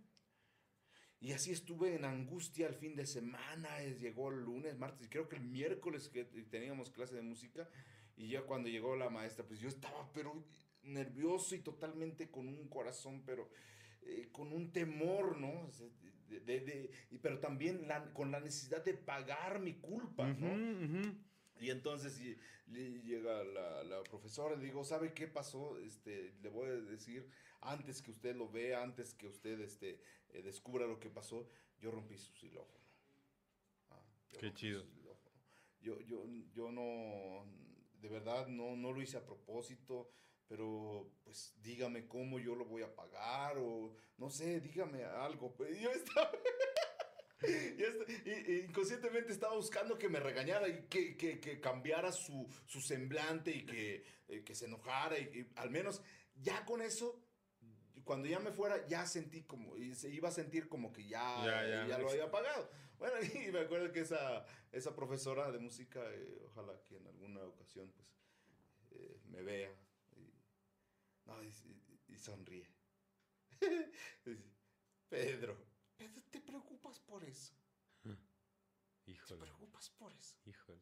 [1.20, 5.36] Y así estuve en angustia el fin de semana, llegó el lunes, martes, creo que
[5.36, 7.70] el miércoles que teníamos clase de música,
[8.16, 10.44] y ya cuando llegó la maestra, pues yo estaba pero
[10.82, 13.52] nervioso y totalmente con un corazón, pero
[14.02, 15.70] eh, con un temor, ¿no?
[16.40, 16.92] De,
[17.22, 21.16] pero también con la necesidad de pagar mi culpa, ¿no?
[21.60, 22.20] Y entonces
[22.68, 25.78] llega la, la, profesora y le digo, ¿sabe qué pasó?
[25.78, 27.30] Este, le voy a decir,
[27.62, 31.48] antes que usted lo vea, antes que usted este, eh, descubra lo que pasó,
[31.80, 32.86] yo rompí su xilófono.
[33.92, 34.02] Ah,
[34.40, 34.84] qué chido.
[35.82, 37.46] Yo, yo, yo no,
[38.02, 40.12] de verdad, no, no lo hice a propósito
[40.52, 45.56] pero pues dígame cómo yo lo voy a pagar o no sé, dígame algo.
[45.56, 46.30] Pues, yo estaba,
[47.42, 53.50] y, inconscientemente estaba buscando que me regañara y que, que, que cambiara su, su, semblante
[53.50, 56.02] y que, eh, que se enojara y, al menos
[56.36, 57.24] ya con eso
[58.04, 61.46] cuando ya me fuera, ya sentí como, y se iba a sentir como que ya,
[61.46, 62.70] ya, ya, lo había pagado.
[63.00, 63.16] Bueno,
[63.48, 67.90] y me acuerdo que esa, esa profesora de música, eh, ojalá que en alguna ocasión,
[67.94, 68.14] pues,
[68.92, 69.74] eh, me vea
[72.08, 72.68] y, sonríe.
[75.10, 75.58] Pedro,
[75.98, 77.54] Pedro, ¿te preocupas por eso?
[79.06, 79.42] Híjole.
[79.42, 80.38] ¿Te preocupas por eso?
[80.46, 80.82] Híjole.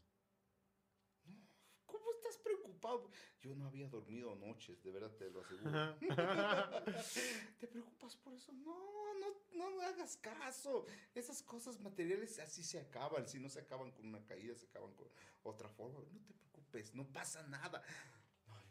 [1.25, 1.47] No,
[1.85, 3.09] ¿cómo estás preocupado?
[3.41, 5.95] Yo no había dormido noches, de verdad te lo aseguro.
[7.59, 8.53] ¿Te preocupas por eso?
[8.53, 10.85] No, no, no me hagas caso.
[11.13, 13.27] Esas cosas materiales así se acaban.
[13.27, 15.07] Si no se acaban con una caída, se acaban con
[15.43, 15.99] otra forma.
[15.99, 17.83] No te preocupes, no pasa nada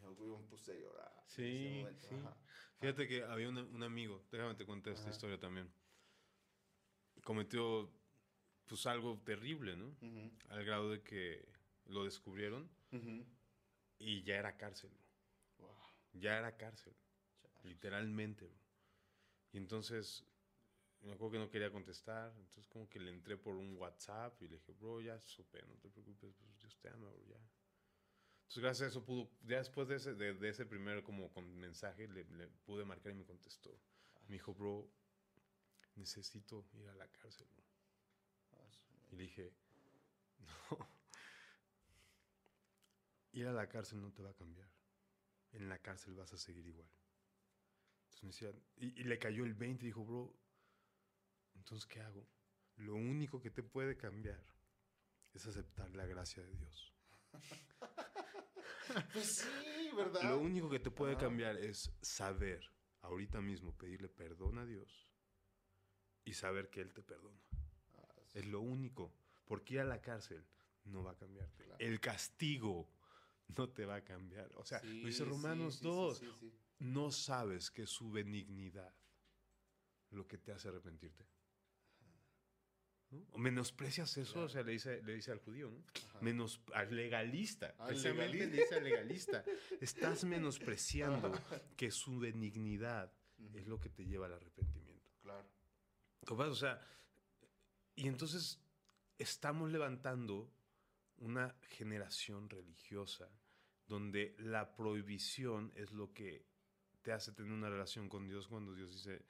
[0.09, 1.23] me puse a llorar.
[1.25, 2.15] Sí, sí.
[2.79, 5.71] Fíjate que había un amigo, déjame te contar esta historia también.
[7.23, 7.91] Cometió
[8.65, 9.95] pues algo terrible, ¿no?
[10.49, 11.47] Al grado de que
[11.85, 12.69] lo descubrieron
[13.97, 14.91] y ya era cárcel.
[16.13, 16.95] Ya era cárcel.
[17.63, 18.49] Literalmente.
[19.51, 20.25] Y entonces
[21.01, 24.47] me acuerdo que no quería contestar, entonces como que le entré por un WhatsApp y
[24.47, 27.39] le dije, bro, ya supe, no te preocupes, pues Dios te ama, bro, ya.
[28.49, 32.07] Entonces, gracias a eso pudo, ya después de ese, de, ese primer como con mensaje,
[32.07, 32.25] le,
[32.65, 33.79] pude marcar y me contestó.
[34.27, 34.89] Me dijo, bro,
[35.93, 37.47] necesito ir a la cárcel.
[39.11, 39.53] Y le dije,
[40.39, 40.89] no,
[43.33, 44.67] ir a la cárcel no te va a cambiar.
[45.51, 46.89] En la cárcel vas a seguir igual.
[48.05, 50.35] Entonces me decía, y, y le cayó el 20 y dijo, bro,
[51.53, 52.27] entonces, ¿qué hago?
[52.77, 54.43] Lo único que te puede cambiar
[55.35, 56.95] es aceptar la gracia de Dios.
[59.13, 60.23] pues sí, ¿verdad?
[60.23, 62.61] Lo único que te puede cambiar es saber,
[63.01, 65.09] ahorita mismo, pedirle perdón a Dios
[66.25, 67.41] y saber que Él te perdona.
[67.95, 69.13] Ah, es lo único.
[69.45, 70.45] Porque ir a la cárcel
[70.85, 71.65] no va a cambiarte.
[71.79, 72.89] El castigo
[73.57, 74.51] no te va a cambiar.
[74.55, 76.23] O sea, lo dice Romanos 2.
[76.79, 78.93] No sabes que su benignidad
[80.11, 81.25] lo que te hace arrepentirte.
[83.31, 85.83] O menosprecias eso, o sea, le dice, le dice al judío, ¿no?
[86.21, 88.37] Menos, al legalista, precisamente.
[88.37, 89.43] le dice al legalista,
[89.81, 91.31] estás menospreciando
[91.75, 93.11] que su benignidad
[93.55, 95.11] es lo que te lleva al arrepentimiento.
[95.23, 95.47] Claro.
[96.27, 96.79] O sea,
[97.95, 98.59] y entonces
[99.17, 100.53] estamos levantando
[101.17, 103.29] una generación religiosa
[103.87, 106.45] donde la prohibición es lo que
[107.01, 109.25] te hace tener una relación con Dios cuando Dios dice,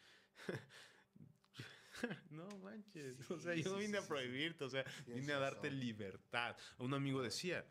[2.29, 3.29] no manches.
[3.29, 6.55] o sea, yo no vine a prohibirte, o sea, vine a darte libertad.
[6.77, 7.65] Un amigo decía,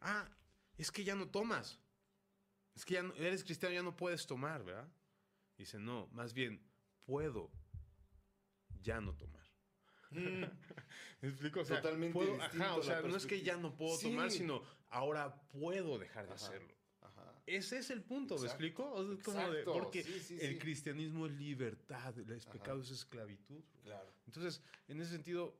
[0.00, 0.28] ah,
[0.76, 1.80] es que ya no tomas.
[2.74, 4.88] Es que ya no, eres cristiano, ya no puedes tomar, ¿verdad?
[5.56, 6.66] Dice, no, más bien,
[7.04, 7.52] puedo
[8.80, 9.46] ya no tomar.
[10.10, 10.44] Mm.
[11.20, 11.62] ¿Me explico?
[11.64, 12.18] Totalmente.
[12.40, 16.34] ajá, o sea, no es que ya no puedo tomar, sino ahora puedo dejar de
[16.34, 16.79] hacerlo.
[17.46, 18.94] Ese es el punto, ¿me explico?
[19.64, 20.04] porque
[20.40, 23.62] el cristianismo es libertad, el pecado es esclavitud.
[23.82, 24.12] Claro.
[24.26, 25.58] Entonces, en ese sentido...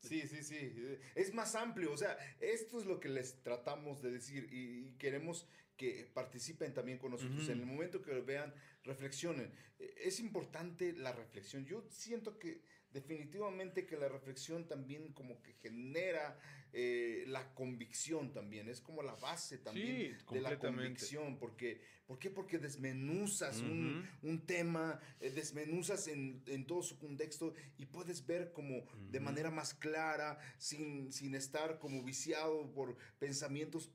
[0.00, 0.98] Sí, sí, sí.
[1.14, 1.92] Es más amplio.
[1.92, 6.98] O sea, esto es lo que les tratamos de decir y, queremos que participen también
[6.98, 7.48] con nosotros.
[7.48, 9.52] En el momento que lo vean, reflexionen.
[9.78, 11.64] Es importante la reflexión.
[11.64, 16.38] Yo siento que definitivamente que la reflexión también como que genera
[16.72, 22.30] eh, la convicción también, es como la base también de la convicción, porque, ¿por qué?
[22.30, 29.20] Porque desmenuzas un, tema, eh, desmenuzas en, todo su contexto y puedes ver como de
[29.20, 33.90] manera más clara, sin, sin estar como viciado por pensamientos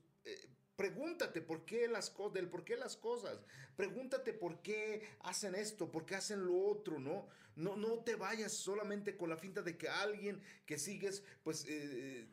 [0.76, 3.38] Pregúntate por qué las cosas, del por qué las cosas.
[3.76, 7.28] Pregúntate por qué hacen esto, por qué hacen lo otro, ¿no?
[7.54, 12.26] No, no te vayas solamente con la finta de que alguien que sigues, pues, eh,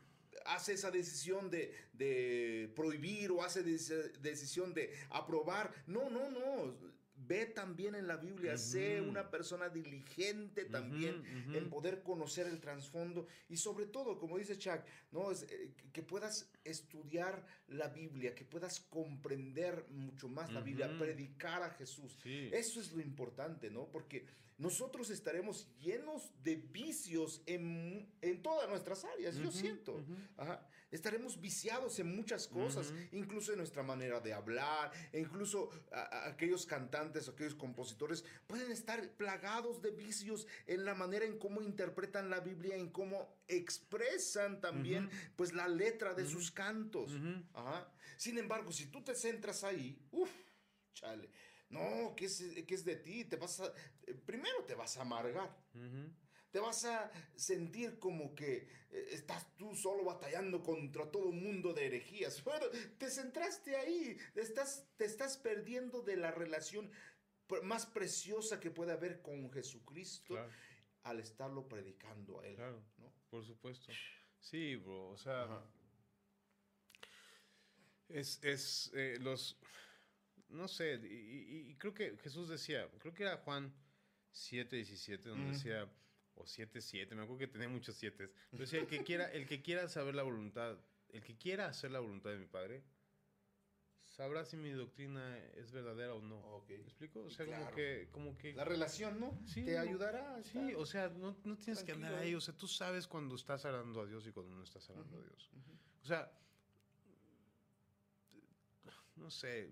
[0.46, 5.72] hace esa decisión de, de, prohibir o hace esa decisión de aprobar.
[5.86, 6.76] No, no, no
[7.32, 13.26] ve también en la Biblia, sé una persona diligente también en poder conocer el trasfondo
[13.48, 14.82] y sobre todo, como dice Chuck,
[15.14, 15.32] ¿no?
[15.32, 21.64] Es, eh, que puedas estudiar la Biblia, que puedas comprender mucho más la Biblia, predicar
[21.64, 22.18] a Jesús.
[22.26, 23.88] Eso es lo importante, ¿no?
[23.90, 24.26] Porque
[24.58, 28.12] nosotros estaremos llenos de vicios en,
[28.44, 30.04] todas nuestras áreas, yo siento.
[30.92, 37.30] Estaremos viciados en muchas cosas, incluso en nuestra manera de hablar, e incluso aquellos cantantes,
[37.30, 42.76] aquellos compositores pueden estar plagados de vicios en la manera en cómo interpretan la Biblia,
[42.76, 47.12] en cómo expresan también pues la letra de sus cantos.
[48.18, 50.30] Sin embargo, si tú te centras ahí, uff,
[50.94, 51.30] chale
[51.72, 53.26] no, ¿qué es, qué es de ti?
[53.26, 53.74] Te vas a,
[54.06, 55.50] eh, primero te vas a amargar.
[56.52, 61.74] Te vas a sentir como que eh, estás tú solo batallando contra todo un mundo
[61.74, 62.44] de herejías.
[62.46, 62.66] Bueno,
[62.98, 66.92] te centraste ahí, estás, te estás perdiendo de la relación
[67.64, 70.38] más preciosa que puede haber con Jesucristo
[71.04, 72.56] al estarlo predicando a Él.
[72.56, 73.14] Claro, ¿no?
[73.30, 73.92] por supuesto.
[74.40, 75.64] Sí, bro, o sea...
[78.08, 79.58] Es, es eh, los
[80.52, 83.74] no sé, y, creo que Jesús decía, creo que era Juan
[84.32, 85.90] 7, 17, donde decía,
[86.42, 89.62] o 7, 7, me acuerdo que tenía muchos 7, decía, el que, quiera, el que
[89.62, 90.78] quiera saber la voluntad,
[91.10, 92.84] el que quiera hacer la voluntad de mi Padre,
[94.08, 96.64] sabrá si mi doctrina es verdadera o no.
[96.68, 97.22] ¿Me explico?
[97.22, 98.54] O sea, como, que, como que...
[98.54, 99.40] La relación, ¿no?
[99.46, 99.64] Sí.
[99.64, 100.42] Te ayudará.
[100.44, 102.36] Sí, o sea, no, no tienes que andar ahí.
[102.36, 105.22] O sea, tú sabes cuando estás hablando a Dios y cuando no estás hablando a
[105.22, 105.50] Dios.
[106.04, 106.32] O sea,
[109.16, 109.72] no sé,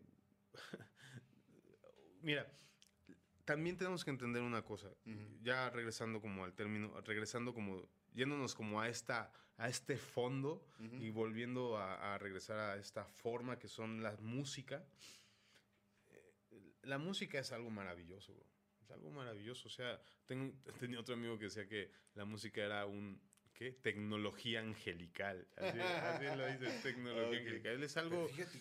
[2.21, 2.51] Mira,
[3.49, 4.93] también tenemos que entender una cosa,
[5.41, 11.09] ya regresando como al término, regresando como, yéndonos como a, esta, a este fondo y
[11.09, 14.85] volviendo a, regresar a esta forma que son la música.
[16.11, 18.39] Eh, la música es algo maravilloso,
[18.83, 19.67] Es algo maravilloso.
[19.67, 23.19] O sea, tengo, tenía otro amigo que decía que la música era un,
[23.55, 23.71] ¿qué?
[23.71, 25.47] Tecnología angelical.
[25.57, 27.81] Así, lo dice, tecnología angelical.
[27.81, 28.27] Es algo...
[28.27, 28.59] Fíjate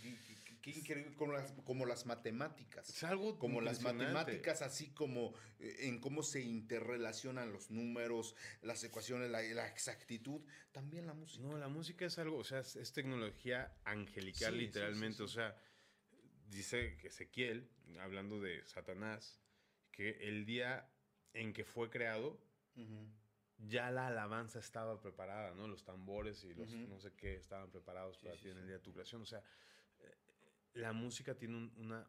[0.73, 2.89] Qué increíble, como las, como las matemáticas.
[2.89, 8.83] Es algo como las matemáticas, así como eh, en cómo se interrelacionan los números, las
[8.85, 10.41] ecuaciones, la, exactitud,
[10.73, 11.43] también la música.
[11.43, 15.57] No, la música es algo, o sea, es, tecnología angelical literalmente, o sea,
[16.49, 19.41] dice Ezequiel, hablando de Satanás,
[19.91, 20.91] que el día
[21.33, 22.41] en que fue creado,
[23.59, 25.67] ya la alabanza estaba preparada, ¿no?
[25.67, 28.83] Los tambores y los no sé qué estaban preparados para ti en el día de
[28.83, 29.23] tu creación.
[29.23, 29.43] O sea,
[30.75, 32.07] la música tiene un, una,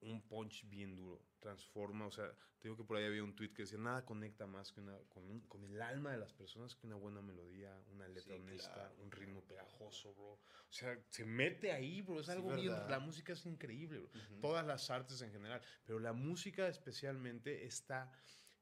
[0.00, 3.52] un, punch bien duro, transforma, o sea, te digo que por ahí había un tweet
[3.52, 6.86] que decía, nada conecta más que una, con, con el alma de las personas que
[6.86, 10.32] una buena melodía, una letra honesta, un ritmo pegajoso, bro.
[10.32, 14.10] O sea, se mete ahí, bro, es algo bien, la música es increíble, bro.
[14.40, 18.12] Todas las artes en general, pero la música especialmente está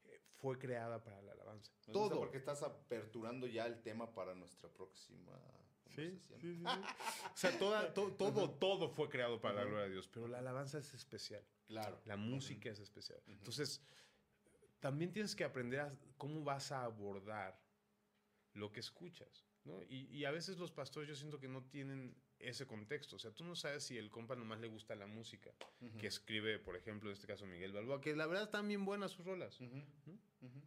[0.05, 1.71] eh, fue creada para la alabanza.
[1.91, 2.17] Todo.
[2.17, 5.39] Porque estás aperturando ya el tema para nuestra próxima
[5.97, 6.61] Sí, sí,
[7.33, 10.77] o sea, toda, todo, todo fue creado para la gloria de Dios, pero la alabanza
[10.77, 11.43] es especial.
[11.65, 11.99] Claro.
[12.05, 13.19] La música es especial.
[13.25, 13.81] Entonces,
[14.79, 17.59] también tienes que aprender a cómo vas a abordar
[18.53, 19.47] lo que escuchas.
[19.63, 19.81] ¿no?
[19.89, 23.15] Y, y, a veces los pastores yo siento que no tienen ese contexto.
[23.15, 25.51] O sea, tú no sabes si el compa nomás le gusta la música
[25.99, 29.11] que escribe, por ejemplo, en este caso Miguel Balboa, que la verdad están bien buenas
[29.11, 29.59] sus rolas.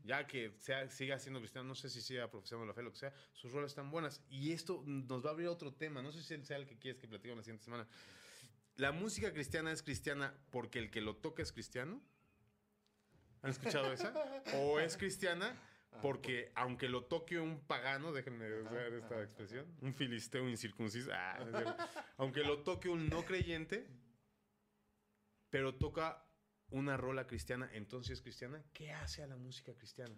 [0.04, 2.98] Ya que sea, siga siendo cristiano, no sé si siga profesando la fe, lo que
[2.98, 4.22] sea, sus rolas están buenas.
[4.28, 6.02] Y esto nos va a abrir otro tema.
[6.02, 7.86] No sé si él sea el que quieres que platiquemos la siguiente semana.
[8.76, 12.02] ¿La música cristiana es cristiana porque el que lo toca es cristiano?
[13.42, 14.12] ¿Han escuchado esa?
[14.54, 15.56] ¿O es cristiana
[16.02, 21.38] porque aunque lo toque un pagano, déjenme usar esta expresión, un filisteo incircunciso, ah,
[22.16, 23.86] aunque lo toque un no creyente,
[25.50, 26.24] pero toca
[26.70, 30.14] una rola cristiana, entonces es cristiana, ¿qué hace a la música cristiana?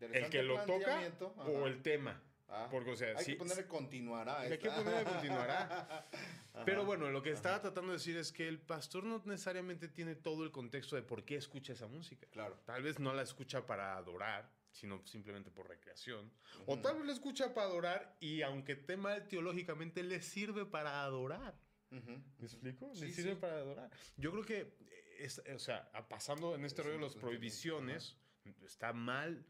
[0.00, 1.00] ¿El que lo toca
[1.38, 2.22] o el tema?
[2.48, 4.40] Ah, Porque, o sea, hay que ponerle continuará.
[4.40, 6.06] Hay que ponerle continuará.
[6.64, 10.14] Pero bueno, lo que estaba tratando de decir es que el pastor no necesariamente tiene
[10.14, 12.26] todo el contexto de por qué escucha esa música.
[12.30, 12.58] Claro.
[12.64, 16.32] Tal vez no la escucha para adorar, sino simplemente por recreación.
[16.66, 21.02] O tal vez la escucha para adorar y aunque esté mal teológicamente, le sirve para
[21.02, 21.58] adorar.
[21.90, 22.90] ¿Me explico?
[22.94, 23.90] le sirve para adorar.
[24.16, 24.76] Yo creo que,
[25.18, 28.16] es, o sea, pasando en este rollo de las prohibiciones,
[28.64, 29.44] está mal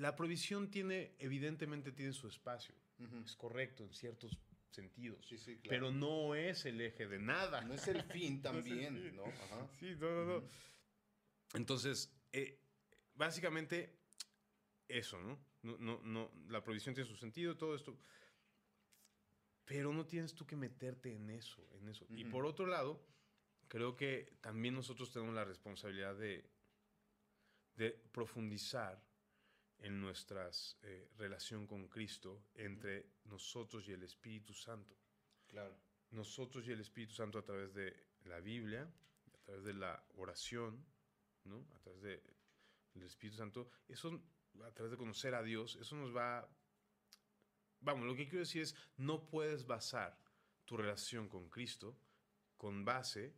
[0.00, 2.74] la prohibición tiene, evidentemente tiene su espacio.
[3.22, 4.38] Es correcto en ciertos
[4.70, 5.28] sentidos.
[5.68, 7.60] Pero no es el eje de nada.
[7.60, 9.24] No es el fin también, ¿no?
[9.78, 10.48] Sí, no, no, no.
[11.52, 12.58] Entonces, eh,
[13.14, 13.98] básicamente,
[14.88, 15.38] eso, ¿no?
[15.62, 17.98] No, no, no, la prohibición tiene su sentido, todo esto.
[19.66, 22.06] Pero no tienes tú que meterte en eso, en eso.
[22.08, 23.06] Y por otro lado,
[23.68, 26.48] creo que también nosotros tenemos la responsabilidad de,
[27.76, 29.09] de profundizar
[29.80, 30.50] en nuestra
[30.82, 34.96] eh, relación con Cristo entre nosotros y el Espíritu Santo.
[35.46, 35.76] Claro.
[36.10, 38.82] Nosotros y el Espíritu Santo a través de la Biblia,
[39.34, 40.84] a través de la oración,
[41.44, 41.66] ¿no?
[41.74, 42.22] a través de,
[42.94, 44.20] del Espíritu Santo, eso
[44.64, 46.48] a través de conocer a Dios, eso nos va...
[47.80, 50.18] Vamos, lo que quiero decir es, no puedes basar
[50.66, 51.96] tu relación con Cristo
[52.56, 53.34] con base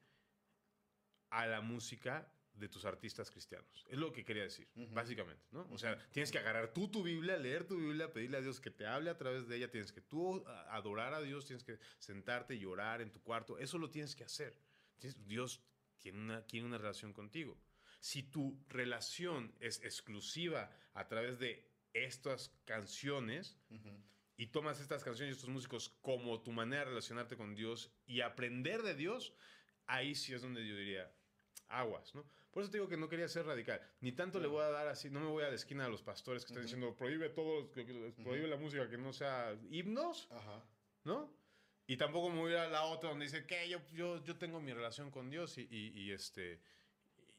[1.31, 2.31] a la música
[2.63, 3.85] de tus artistas cristianos.
[3.89, 5.67] Es lo que quería decir, básicamente, ¿no?
[5.71, 8.71] O sea, tienes que agarrar tú tu Biblia, leer tu Biblia, pedirle a Dios que
[8.71, 12.55] te hable a través de ella, tienes que tú adorar a Dios, tienes que sentarte
[12.55, 14.57] y llorar en tu cuarto, eso lo tienes que hacer.
[15.27, 15.61] Dios
[15.99, 17.59] tiene una, tiene una relación contigo.
[17.99, 23.59] Si tu relación es exclusiva a través de estas canciones,
[24.37, 28.21] y tomas estas canciones y estos músicos como tu manera de relacionarte con Dios y
[28.21, 29.35] aprender de Dios,
[29.87, 31.13] ahí sí es donde yo diría
[31.69, 32.25] aguas, ¿no?
[32.53, 33.81] Por eso te digo que no quería ser radical.
[34.01, 36.03] Ni tanto le voy a dar así, no me voy a la esquina a los
[36.03, 40.29] pastores que están diciendo prohíbe todo, prohíbe la música que no sea himnos,
[41.05, 41.33] ¿no?
[41.87, 44.73] Y tampoco me voy a la otra donde dice que yo, yo, yo tengo mi
[44.73, 46.61] relación con Dios y, y, este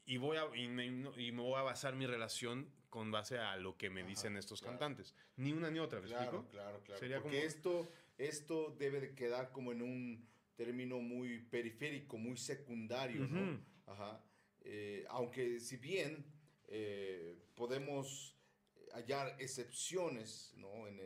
[0.05, 3.55] y voy a y me, y me, voy a basar mi relación con base a
[3.55, 5.15] lo que me dicen estos cantantes.
[5.37, 6.49] Ni una ni otra, ¿me claro, explico?
[6.49, 7.87] Claro, claro, Sería Porque esto,
[8.17, 13.59] esto debe de quedar como en un término muy periférico, muy secundario, ¿no?
[13.85, 14.21] Ajá.
[14.63, 16.25] Eh, aunque si bien
[16.67, 18.37] eh, podemos
[18.93, 20.87] hallar excepciones ¿no?
[20.87, 21.03] en,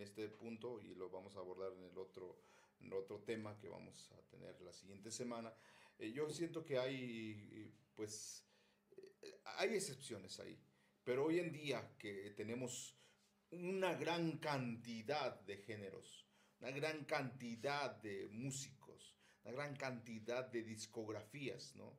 [0.00, 2.38] este punto y lo vamos a abordar en el otro,
[2.80, 5.54] en otro tema que vamos a tener la siguiente semana,
[5.98, 8.44] eh, yo siento que hay, pues,
[9.44, 10.58] hay excepciones ahí.
[11.04, 12.98] Pero hoy en día que tenemos
[13.50, 16.26] una gran cantidad de géneros,
[16.60, 21.96] una gran cantidad de músicos, una gran cantidad de discografías, ¿no?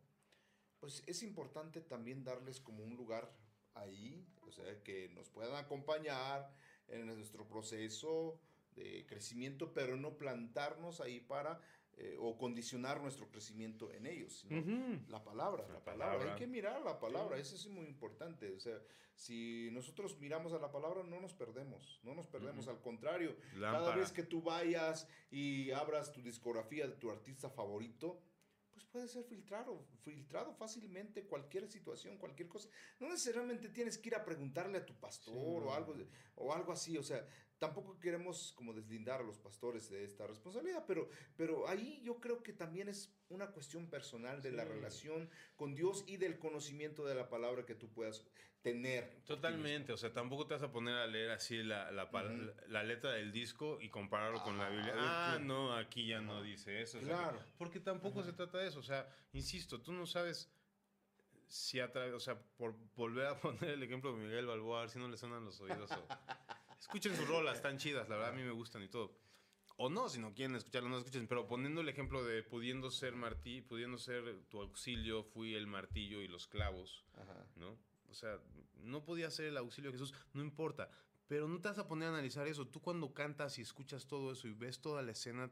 [0.86, 3.34] Pues es importante también darles como un lugar
[3.74, 6.54] ahí, o sea, que nos puedan acompañar
[6.88, 8.40] en nuestro proceso
[8.76, 11.60] de crecimiento, pero no plantarnos ahí para
[11.94, 14.46] eh, o condicionar nuestro crecimiento en ellos.
[15.10, 16.34] La palabra, la, palabra.
[16.34, 18.52] Hay que mirar la palabra, eso es muy importante.
[18.52, 18.80] O sea,
[19.16, 22.68] si nosotros miramos a la palabra, no nos perdemos, no nos perdemos.
[22.68, 28.22] Al contrario, cada vez que tú vayas y abras tu discografía de tu artista favorito,
[28.76, 32.68] pues puede ser filtrado, filtrado fácilmente cualquier situación, cualquier cosa.
[33.00, 35.96] No necesariamente tienes que ir a preguntarle a tu pastor o, algo,
[36.36, 37.26] o algo así, o sea,
[37.60, 42.44] tampoco queremos como deslindar a los pastores de esta responsabilidad, pero, pero ahí yo creo
[42.44, 47.16] que también es una cuestión personal de la relación con Dios y del conocimiento de
[47.16, 48.26] la palabra que tú puedas
[48.62, 49.22] tener.
[49.26, 52.10] Totalmente, o sea, tampoco te vas a poner a leer así la, la,
[52.68, 54.94] la letra del disco y compararlo con la Biblia.
[54.98, 57.00] Ah, no, aquí ya no dice eso.
[57.00, 57.40] Claro.
[57.58, 60.52] porque tampoco se trata de eso, o sea, insisto, tú no sabes
[61.48, 64.82] si a través, o sea, por volver a poner el ejemplo de Miguel Balboa, a
[64.82, 65.92] ver si no le suenan los oídos.
[66.86, 69.18] Escuchen sus rolas, están chidas, la verdad a mí me gustan y todo.
[69.78, 71.28] O no, si no quieren escucharlo, no escuchen.
[71.28, 76.22] Pero poniendo el ejemplo de pudiendo ser martí, pudiendo ser tu auxilio, fui el martillo
[76.22, 77.04] y los clavos,
[77.56, 77.78] ¿no?
[78.10, 78.40] O sea,
[78.84, 80.90] no podía ser el auxilio de Jesús, no importa.
[81.28, 82.68] Pero no te vas a poner a analizar eso.
[82.68, 85.52] Tú cuando cantas y escuchas todo eso y ves toda la escena,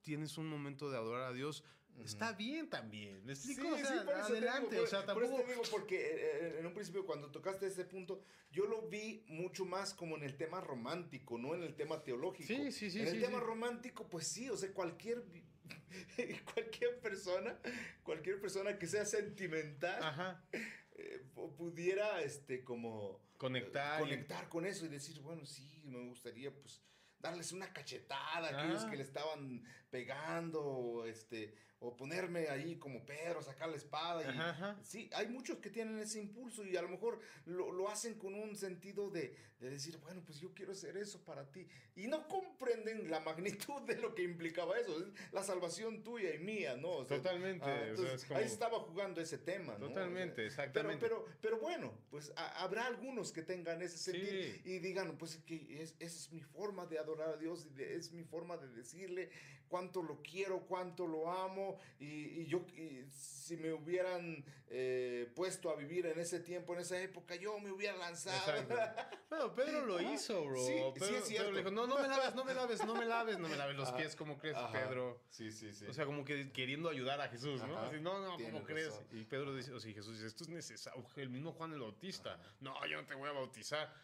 [0.00, 1.62] tienes un momento de adorar a Dios.
[2.04, 3.24] Está bien también.
[3.24, 3.62] ¿Me explico?
[3.62, 4.70] Sí, o sea, sí, por eso te adelante.
[4.70, 5.46] digo, o sea, por- por eso tampoco.
[5.48, 9.24] te digo, porque eh, eh, en un principio cuando tocaste ese punto, yo lo vi
[9.28, 12.46] mucho más como en el tema romántico, no en el tema teológico.
[12.46, 15.22] Sí, sí, sí, En el sí, tema romántico, pues sí, o sea, cualquier,
[16.54, 17.58] cualquier persona,
[18.02, 20.44] cualquier persona que sea sentimental, Ajá.
[20.52, 23.20] eh, pu- pudiera, este, como...
[23.36, 24.00] Conectar.
[24.00, 26.82] y- conectar con eso y decir, bueno, sí, me gustaría, pues,
[27.20, 28.90] darles una cachetada a aquellos Ah.
[28.90, 34.22] que le estaban pegando, o, este, o ponerme ahí como Pedro, sacar la espada.
[34.22, 34.78] Y, Ajá, ajá.
[34.82, 38.34] Sí, hay muchos que tienen ese impulso y a lo mejor lo, lo hacen con
[38.34, 41.66] un sentido de, de decir, bueno, pues yo quiero hacer eso para ti.
[41.94, 44.98] Y no comprenden la magnitud de lo que implicaba eso.
[45.00, 46.90] Es la salvación tuya y mía, ¿no?
[46.90, 49.88] O sea, Totalmente, ah, o sea, entonces, es como- Ahí estaba jugando ese tema, ¿no?
[49.88, 51.00] Totalmente, pero, exactamente.
[51.06, 54.62] pero, pero bueno, pues a- habrá algunos que tengan ese sentido Sí.
[54.64, 57.94] y digan, pues que es, esa es mi forma de adorar a Dios, y de-
[57.96, 59.30] es mi forma de decirle
[59.78, 65.70] cuánto lo quiero, cuánto lo amo, y, y yo, y si me hubieran eh, puesto
[65.70, 68.66] a vivir en ese tiempo, en esa época, yo me hubiera lanzado.
[69.28, 70.10] Bueno, Pedro lo Ajá.
[70.14, 70.56] hizo, bro.
[70.56, 71.52] Sí, sí Pedro, es Pedro cierto.
[71.52, 73.76] le dijo, no, no me laves, no me laves, no me laves, no me laves
[73.76, 73.98] los Ajá.
[73.98, 74.72] pies, ¿cómo crees, Ajá.
[74.72, 75.20] Pedro?
[75.28, 75.84] Sí, sí, sí.
[75.84, 77.76] O sea, como que queriendo ayudar a Jesús, ¿no?
[77.76, 77.88] Ajá.
[77.88, 78.88] Así, no, no, ¿cómo crees?
[78.88, 79.06] razón.
[79.12, 81.04] Y Pedro dice, o sea, Jesús dice, esto es necesario.
[81.16, 82.40] El mismo Juan el Bautista.
[82.60, 83.94] No, yo no te voy a bautizar.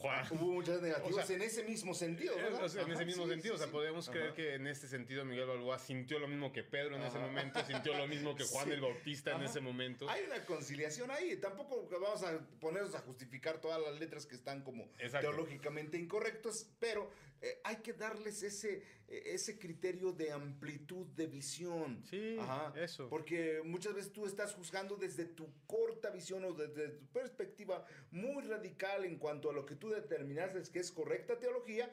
[0.00, 0.24] Juan.
[0.30, 2.64] Hubo muchas negativas O sea, en ese mismo sentido, ¿verdad?
[2.64, 4.34] o sea, en ese mismo sí, sentido, sí, o sea, podemos creer Ajá.
[4.36, 7.94] que en este sentido Miguel Balboa sintió lo mismo que Pedro en ese momento, sintió
[7.94, 10.08] lo mismo que Juan el Bautista en ese momento.
[10.08, 11.36] Hay una conciliación ahí.
[11.36, 15.28] Tampoco vamos a ponernos a justificar todas las letras que están como Exacto.
[15.28, 17.10] teológicamente incorrectos, pero
[17.40, 22.04] eh, hay que darles ese, eh, ese criterio de amplitud de visión.
[22.08, 22.36] Sí,
[22.74, 23.08] eso.
[23.08, 28.42] Porque muchas veces tú estás juzgando desde tu corta visión o desde tu perspectiva muy
[28.42, 31.92] radical en cuanto a lo que tú determinaste que es correcta teología.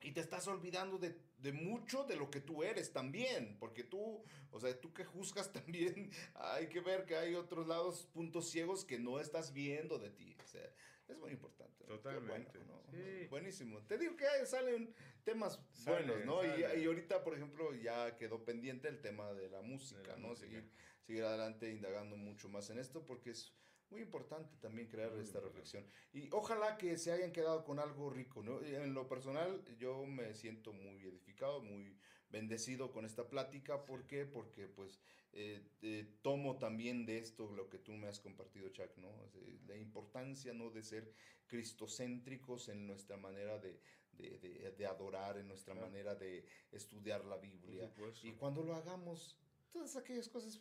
[0.00, 4.22] Y te estás olvidando de, de mucho de lo que tú eres también, porque tú,
[4.52, 8.84] o sea, tú que juzgas también, hay que ver que hay otros lados, puntos ciegos
[8.84, 10.36] que no estás viendo de ti.
[10.42, 10.72] O sea,
[11.08, 11.84] es muy importante.
[11.84, 12.82] Totalmente, ¿no?
[12.90, 13.26] sí.
[13.30, 13.80] Buenísimo.
[13.86, 14.94] Te digo que salen
[15.24, 16.44] temas buenos, ¿no?
[16.44, 20.16] Y, y ahorita, por ejemplo, ya quedó pendiente el tema de la música, De la
[20.18, 20.28] ¿no?
[20.28, 20.46] música.
[20.48, 20.70] Seguir,
[21.02, 23.54] seguir adelante indagando mucho más en esto, porque es
[23.90, 25.48] muy importante también crear Muy esta importante.
[25.60, 25.86] reflexión.
[26.12, 28.62] Y ojalá que se hayan quedado con algo rico, ¿no?
[28.62, 31.98] Y En lo personal, yo me siento muy edificado, muy
[32.30, 33.84] bendecido con esta plática.
[33.84, 34.24] ¿Por qué?
[34.26, 35.00] Porque, pues,
[35.32, 39.10] eh, eh, tomo también de esto lo que tú me has compartido, Chuck, ¿no?
[39.28, 40.70] Sea, la importancia, ¿no?
[40.70, 41.12] De ser
[41.46, 43.80] cristocéntricos en nuestra manera de,
[44.12, 45.88] de, de- de adorar, en nuestra Claro.
[45.88, 47.92] manera de estudiar la Biblia.
[48.22, 49.36] Y cuando lo hagamos,
[49.70, 50.60] todas aquellas cosas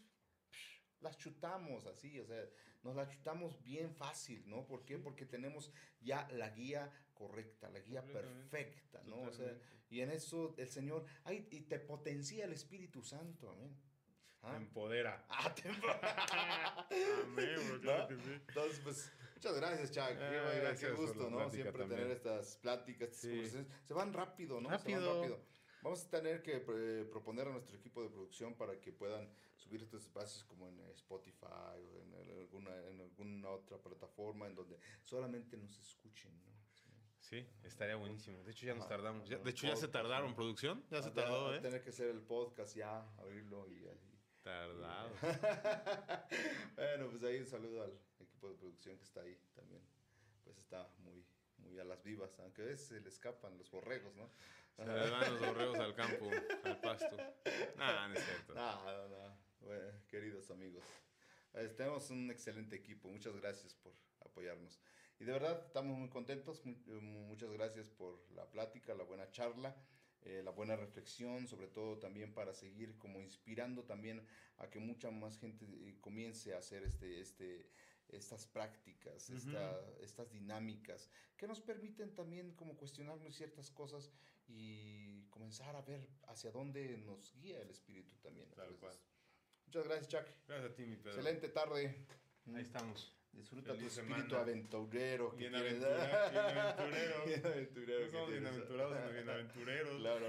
[0.52, 2.46] psh, las chutamos así, o sea,
[2.84, 4.66] nos las chutamos bien fácil, ¿no?
[4.66, 4.98] ¿Por qué?
[4.98, 9.22] Porque tenemos ya la guía correcta, la guía perfecta, ¿no?
[9.24, 9.58] O sea,
[9.90, 13.76] y en eso el Señor, ay, y te potencia el Espíritu Santo, amén.
[14.42, 14.56] Te ¿Ah?
[14.58, 15.26] empodera.
[15.30, 15.68] Ah, te-
[17.24, 18.08] Amén, bro, claro ¿No?
[18.08, 18.32] que sí.
[18.48, 20.08] Entonces, pues, muchas gracias, Chuck.
[20.10, 21.50] Qué, qué gracias por gusto, ¿no?
[21.50, 22.00] Siempre también.
[22.02, 23.30] tener estas pláticas, estas Sí.
[23.30, 23.68] conversaciones.
[23.86, 24.70] Se van rápido, ¿no?
[24.70, 25.10] Se Rápido.
[25.10, 25.58] van rápido.
[25.82, 29.82] Vamos a tener que eh, proponer a nuestro equipo de producción para que puedan subir
[29.84, 31.46] estos espacios como en Spotify
[31.94, 36.32] o en, alguna, en alguna otra plataforma en donde solamente nos escuchen.
[37.30, 38.42] Sí, estaría buenísimo.
[38.46, 38.96] De hecho, ya nos Ajá.
[38.96, 39.28] tardamos.
[39.28, 40.34] Ya- de hecho, ya se tardaron.
[40.34, 40.82] ¿Producción?
[40.90, 41.60] Ya se Ah, tardó, ¿eh?
[41.60, 44.14] Tener que hacer el podcast ya, abrirlo y ahí.
[44.44, 45.10] Tardado.
[46.78, 49.82] bueno, pues ahí un saludo al equipo de producción que está ahí también.
[50.46, 51.26] Pues está muy,
[51.58, 54.32] muy a las vivas, aunque a veces se le escapan los borregos, ¿no?
[54.78, 56.30] Se le van los borreos al campo,
[56.64, 57.18] al pasto.
[57.76, 58.54] Nah, no es cierto.
[58.54, 59.38] No, no, no.
[59.60, 60.86] Bueno, queridos amigos,
[61.56, 63.10] eh, tenemos un excelente equipo.
[63.10, 64.80] Muchas gracias por apoyarnos.
[65.20, 66.62] Y de verdad, estamos muy contentos.
[66.66, 69.76] Eh, muchas gracias por la plática, la buena charla,
[70.22, 74.26] eh, la buena reflexión, sobre todo también para seguir como inspirando también
[74.58, 77.68] a que mucha más gente eh, comience a hacer este, este,
[78.10, 79.38] estas prácticas, Ujú.
[79.38, 84.12] esta- estas dinámicas, que nos permiten también como cuestionarnos ciertas cosas
[84.48, 88.50] y comenzar a ver hacia dónde nos guía el espíritu también.
[88.52, 88.96] Tal cual.
[89.66, 90.28] Muchas gracias, Chuck.
[90.48, 91.10] Gracias a ti, mi Pedro.
[91.18, 92.06] Excelente tarde.
[92.54, 93.17] Ahí estamos.
[93.34, 94.42] Disfruta Feliz tu espíritu semana.
[94.42, 95.32] aventurero.
[95.32, 97.26] que Bien aventura- bien aventurero.
[97.26, 99.98] Bien aventurero No somos bienaventurados, sino bienaventureros.
[100.00, 100.26] Claro.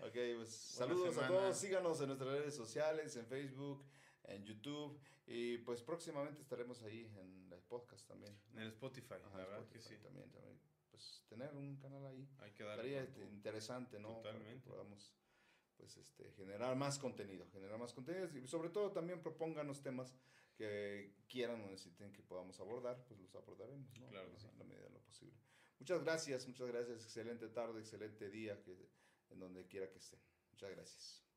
[0.00, 1.56] Ok, pues saludos a todos.
[1.58, 3.84] Síganos en nuestras redes sociales, en Facebook,
[4.24, 4.98] en YouTube.
[5.26, 8.36] Y pues próximamente estaremos ahí en el podcast también.
[8.54, 10.02] En el Spotify, Ajá, la verdad Spotify que sí.
[10.02, 10.58] También, también.
[10.90, 12.26] Pues tener un canal ahí.
[12.40, 12.98] Hay que darle.
[12.98, 14.20] Estaría interesante, ¿no?
[14.22, 14.68] Para que Totalmente.
[14.68, 15.14] podamos
[15.76, 20.12] pues este generar más contenido, generar más contenido y sobre todo también propónganos temas
[20.58, 24.08] que quieran o necesiten que podamos abordar, pues los abordaremos, ¿no?
[24.08, 24.48] Claro que sí.
[24.48, 25.38] En la medida de lo posible.
[25.78, 27.04] Muchas gracias, muchas gracias.
[27.04, 28.90] Excelente tarde, excelente día, que,
[29.30, 30.20] en donde quiera que estén.
[30.50, 31.27] Muchas gracias.